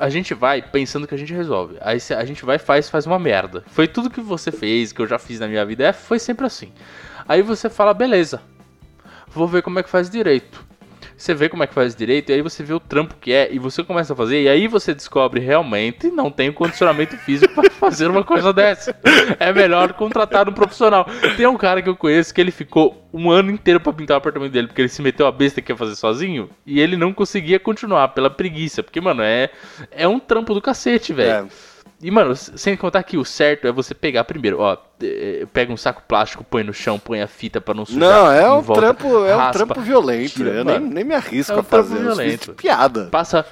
a- 0.01 0.11
gente 0.11 0.35
vai 0.35 0.61
pensando 0.61 1.07
que 1.07 1.15
a 1.15 1.19
gente 1.19 1.33
resolve. 1.33 1.77
Aí 1.81 1.99
a 2.17 2.25
gente 2.25 2.45
vai 2.45 2.59
faz, 2.59 2.91
faz 2.91 3.07
uma 3.07 3.19
merda. 3.19 3.63
Foi 3.69 3.87
tudo 3.87 4.11
que 4.11 4.21
você 4.21 4.51
fez, 4.51 4.93
que 4.93 5.01
eu 5.01 5.07
já 5.07 5.19
fiz 5.19 5.39
na 5.39 5.47
minha 5.47 5.65
vida, 5.65 5.85
é, 5.87 5.93
foi 5.93 6.19
sempre 6.19 6.45
assim. 6.45 6.73
Aí 7.29 7.41
você 7.41 7.71
fala, 7.71 7.95
beleza, 7.95 8.43
vou 9.29 9.47
ver 9.47 9.63
como 9.63 9.79
é 9.79 9.83
que 9.83 9.89
faz 9.91 10.11
direito. 10.11 10.67
Você 11.19 11.35
vê 11.35 11.49
como 11.49 11.65
é 11.65 11.67
que 11.67 11.75
faz 11.75 11.97
direito, 11.97 12.31
e 12.31 12.33
aí 12.33 12.41
você 12.41 12.63
vê 12.63 12.73
o 12.73 12.79
trampo 12.79 13.17
que 13.21 13.33
é, 13.33 13.53
e 13.53 13.59
você 13.59 13.83
começa 13.83 14.13
a 14.13 14.17
fazer, 14.17 14.41
e 14.41 14.49
aí 14.49 14.69
você 14.69 14.95
descobre 14.95 15.41
realmente 15.41 16.13
não 16.13 16.31
tem 16.31 16.53
condicionamento 16.53 17.17
físico 17.19 17.53
para 17.53 17.69
fazer 17.75 18.09
uma 18.09 18.23
coisa 18.23 18.53
dessa. 18.53 18.97
É 19.41 19.53
melhor 19.53 19.95
contratar 19.95 20.49
um 20.49 20.53
profissional. 20.53 21.07
Tem 21.37 21.45
um 21.45 21.57
cara 21.57 21.83
que 21.83 21.89
eu 21.89 21.97
conheço 21.97 22.33
que 22.33 22.41
ele 22.41 22.53
ficou 22.53 23.05
um 23.13 23.31
ano 23.33 23.51
inteiro 23.51 23.81
para 23.81 23.93
pintar 23.93 24.17
o 24.17 24.19
apartamento 24.19 24.53
dele, 24.53 24.69
porque 24.69 24.81
ele 24.81 24.89
se 24.89 25.03
meteu 25.03 25.27
a 25.27 25.33
besta 25.33 25.61
que 25.61 25.73
ia 25.73 25.77
fazer 25.77 25.97
sozinho, 25.97 26.49
e 26.65 26.79
ele 26.81 26.97
não 26.97 27.13
conseguia 27.13 27.59
continuar 27.59 28.09
pela 28.09 28.31
preguiça, 28.31 28.81
porque, 28.81 29.01
mano, 29.01 29.23
é, 29.23 29.51
é 29.91 30.07
um 30.07 30.21
trampo 30.21 30.55
do 30.55 30.63
cacete, 30.63 31.13
velho. 31.13 31.49
É. 31.49 31.68
E, 32.01 32.11
mano, 32.13 32.35
sem 32.37 32.77
contar 32.77 33.03
que 33.03 33.17
o 33.17 33.25
certo 33.25 33.67
é 33.67 33.73
você 33.73 33.93
pegar 33.93 34.23
primeiro, 34.23 34.61
ó, 34.61 34.77
eh, 35.03 35.45
pega 35.53 35.73
um 35.73 35.77
saco 35.77 36.01
plástico, 36.07 36.45
põe 36.45 36.63
no 36.63 36.73
chão, 36.73 36.97
põe 36.97 37.21
a 37.21 37.27
fita 37.27 37.61
pra 37.61 37.75
não 37.75 37.85
sujar. 37.85 37.99
Não, 38.01 38.31
é 38.31 38.49
um 38.53 38.61
volta, 38.61 38.81
trampo, 38.83 39.25
é 39.25 39.35
um 39.35 39.39
raspa, 39.39 39.53
trampo 39.67 39.81
violento. 39.81 40.35
tira, 40.35 40.51
eu 40.51 40.65
nem, 40.65 40.75
mano. 40.79 40.95
nem 40.95 41.03
me 41.03 41.15
arrisco 41.17 41.53
É 41.53 41.57
um 41.57 41.59
a 41.59 41.63
fazer. 41.65 41.95
fiz 41.97 42.03
violento. 42.05 42.53
piada. 42.55 43.09
Passa. 43.11 43.45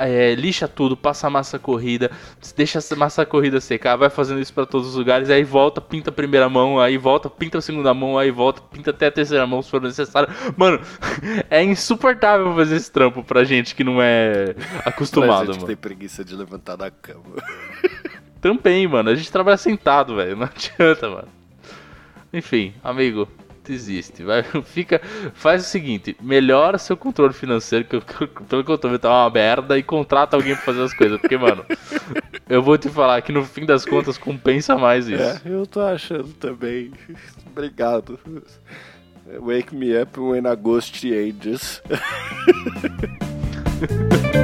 É, 0.00 0.34
lixa 0.34 0.66
tudo, 0.66 0.96
passa 0.96 1.26
a 1.26 1.30
massa 1.30 1.58
corrida, 1.58 2.10
deixa 2.56 2.78
essa 2.78 2.96
massa 2.96 3.24
corrida 3.24 3.60
secar, 3.60 3.96
vai 3.96 4.10
fazendo 4.10 4.40
isso 4.40 4.52
pra 4.52 4.66
todos 4.66 4.88
os 4.88 4.94
lugares, 4.96 5.30
aí 5.30 5.44
volta, 5.44 5.80
pinta 5.80 6.10
a 6.10 6.12
primeira 6.12 6.48
mão, 6.48 6.80
aí 6.80 6.98
volta, 6.98 7.30
pinta 7.30 7.58
a 7.58 7.62
segunda 7.62 7.94
mão, 7.94 8.18
aí 8.18 8.30
volta, 8.30 8.60
pinta 8.60 8.90
até 8.90 9.06
a 9.06 9.12
terceira 9.12 9.46
mão 9.46 9.62
se 9.62 9.70
for 9.70 9.80
necessário. 9.80 10.28
Mano, 10.56 10.80
é 11.48 11.62
insuportável 11.62 12.54
fazer 12.54 12.76
esse 12.76 12.90
trampo 12.90 13.22
pra 13.22 13.44
gente 13.44 13.74
que 13.74 13.84
não 13.84 14.02
é 14.02 14.54
Pra 14.54 14.82
acostumado, 14.86 15.46
gente 15.46 15.56
mano. 15.56 15.66
tem 15.66 15.76
preguiça 15.76 16.24
de 16.24 16.34
levantar 16.34 16.76
da 16.76 16.90
cama. 16.90 17.22
Também, 18.40 18.86
mano. 18.86 19.08
A 19.08 19.14
gente 19.14 19.32
trabalha 19.32 19.56
sentado, 19.56 20.16
velho. 20.16 20.36
Não 20.36 20.44
adianta, 20.54 21.08
mano. 21.08 21.28
Enfim, 22.32 22.74
amigo, 22.82 23.28
desiste. 23.64 24.22
Vai, 24.22 24.42
fica, 24.64 25.00
faz 25.34 25.62
o 25.62 25.68
seguinte: 25.68 26.16
melhora 26.20 26.78
seu 26.78 26.96
controle 26.96 27.32
financeiro, 27.32 27.84
que, 27.84 27.96
eu- 27.96 28.02
que 28.02 28.22
eu- 28.22 28.28
pelo 28.28 28.64
que 28.64 28.70
eu 28.70 28.78
tô 28.78 28.88
vendo 28.88 29.00
tá 29.00 29.10
uma 29.10 29.30
merda, 29.30 29.76
e 29.78 29.82
contrata 29.82 30.36
alguém 30.36 30.54
pra 30.54 30.64
fazer 30.64 30.82
as 30.82 30.94
coisas. 30.94 31.20
Porque, 31.20 31.36
mano, 31.36 31.64
eu 32.48 32.62
vou 32.62 32.76
te 32.78 32.88
falar 32.88 33.20
que 33.22 33.32
no 33.32 33.44
fim 33.44 33.64
das 33.66 33.84
contas 33.84 34.16
compensa 34.18 34.76
mais 34.76 35.08
isso. 35.08 35.22
É, 35.22 35.40
eu 35.46 35.66
tô 35.66 35.80
achando 35.80 36.28
também. 36.34 36.92
Obrigado. 37.50 38.18
Wake 39.40 39.74
me 39.74 39.96
up 40.00 40.20
when 40.20 40.46
a 40.46 40.54
ghost 40.54 41.06
ages. 41.06 41.82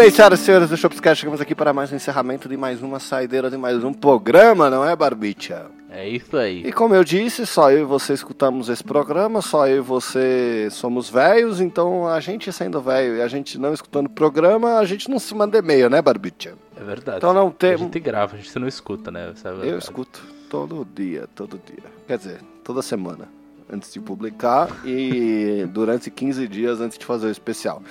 bem, 0.00 0.10
senhoras 0.10 0.40
e 0.40 0.44
senhores 0.44 0.70
do 0.70 0.76
Shopscast, 0.78 1.20
chegamos 1.20 1.42
aqui 1.42 1.54
para 1.54 1.74
mais 1.74 1.92
um 1.92 1.96
encerramento 1.96 2.48
de 2.48 2.56
mais 2.56 2.80
uma 2.82 2.98
saideira 2.98 3.50
de 3.50 3.58
mais 3.58 3.84
um 3.84 3.92
programa, 3.92 4.70
não 4.70 4.82
é, 4.82 4.96
Barbicha? 4.96 5.66
É 5.90 6.08
isso 6.08 6.38
aí. 6.38 6.62
E 6.66 6.72
como 6.72 6.94
eu 6.94 7.04
disse, 7.04 7.44
só 7.44 7.70
eu 7.70 7.80
e 7.80 7.84
você 7.84 8.14
escutamos 8.14 8.70
esse 8.70 8.82
programa, 8.82 9.42
só 9.42 9.68
eu 9.68 9.76
e 9.76 9.80
você 9.80 10.68
somos 10.70 11.10
velhos, 11.10 11.60
então 11.60 12.08
a 12.08 12.18
gente 12.18 12.50
sendo 12.50 12.80
velho 12.80 13.16
e 13.16 13.20
a 13.20 13.28
gente 13.28 13.58
não 13.58 13.74
escutando 13.74 14.08
programa, 14.08 14.78
a 14.78 14.86
gente 14.86 15.10
não 15.10 15.18
se 15.18 15.34
manda 15.34 15.58
e-mail, 15.58 15.90
né, 15.90 16.00
Barbicha? 16.00 16.54
É 16.80 16.82
verdade. 16.82 17.18
Então 17.18 17.34
não 17.34 17.48
A 17.48 17.50
tem. 17.50 17.76
gente 17.76 18.00
grava, 18.00 18.36
a 18.36 18.38
gente 18.38 18.58
não 18.58 18.66
escuta, 18.66 19.10
né? 19.10 19.34
É 19.44 19.48
a 19.48 19.52
Eu 19.66 19.76
escuto 19.76 20.22
todo 20.48 20.88
dia, 20.94 21.28
todo 21.34 21.60
dia. 21.66 21.84
Quer 22.06 22.16
dizer, 22.16 22.40
toda 22.64 22.80
semana. 22.80 23.28
Antes 23.70 23.92
de 23.92 24.00
publicar 24.00 24.70
e 24.82 25.68
durante 25.68 26.10
15 26.10 26.48
dias 26.48 26.80
antes 26.80 26.96
de 26.96 27.04
fazer 27.04 27.26
o 27.26 27.30
especial. 27.30 27.82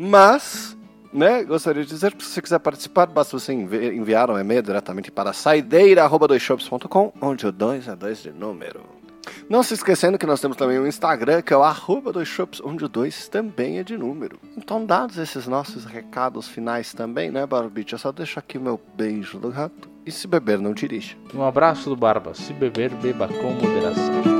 Mas, 0.00 0.76
né, 1.12 1.42
gostaria 1.44 1.82
de 1.82 1.88
dizer 1.88 2.14
que 2.14 2.24
se 2.24 2.30
você 2.30 2.42
quiser 2.42 2.58
participar, 2.58 3.06
basta 3.06 3.38
você 3.38 3.52
envi- 3.52 3.96
enviar 3.96 4.30
um 4.30 4.38
e-mail 4.38 4.62
diretamente 4.62 5.10
para 5.10 5.32
saideira.doisshops.com, 5.32 7.12
onde 7.20 7.46
o 7.46 7.52
2 7.52 7.88
é 7.88 7.96
2 7.96 8.22
de 8.22 8.32
número. 8.32 8.80
Não 9.48 9.62
se 9.62 9.74
esquecendo 9.74 10.16
que 10.18 10.24
nós 10.26 10.40
temos 10.40 10.56
também 10.56 10.78
um 10.78 10.86
Instagram, 10.86 11.42
que 11.42 11.52
é 11.52 11.56
o 11.56 11.62
arroba 11.62 12.12
dois 12.12 12.28
shops, 12.28 12.62
onde 12.64 12.84
o 12.84 12.88
2 12.88 13.28
também 13.28 13.78
é 13.78 13.82
de 13.84 13.96
número. 13.96 14.38
Então, 14.56 14.84
dados 14.84 15.18
esses 15.18 15.46
nossos 15.46 15.84
recados 15.84 16.48
finais 16.48 16.94
também, 16.94 17.30
né, 17.30 17.44
Barbite? 17.46 17.92
Eu 17.92 17.98
só 17.98 18.10
deixo 18.10 18.38
aqui 18.38 18.56
o 18.56 18.60
meu 18.60 18.80
beijo 18.96 19.38
do 19.38 19.50
gato. 19.50 19.88
E 20.06 20.10
se 20.10 20.26
beber, 20.26 20.58
não 20.58 20.72
dirija. 20.72 21.14
Um 21.34 21.42
abraço 21.42 21.90
do 21.90 21.96
Barba. 21.96 22.32
Se 22.32 22.54
beber, 22.54 22.90
beba 22.94 23.28
com 23.28 23.52
moderação. 23.52 24.37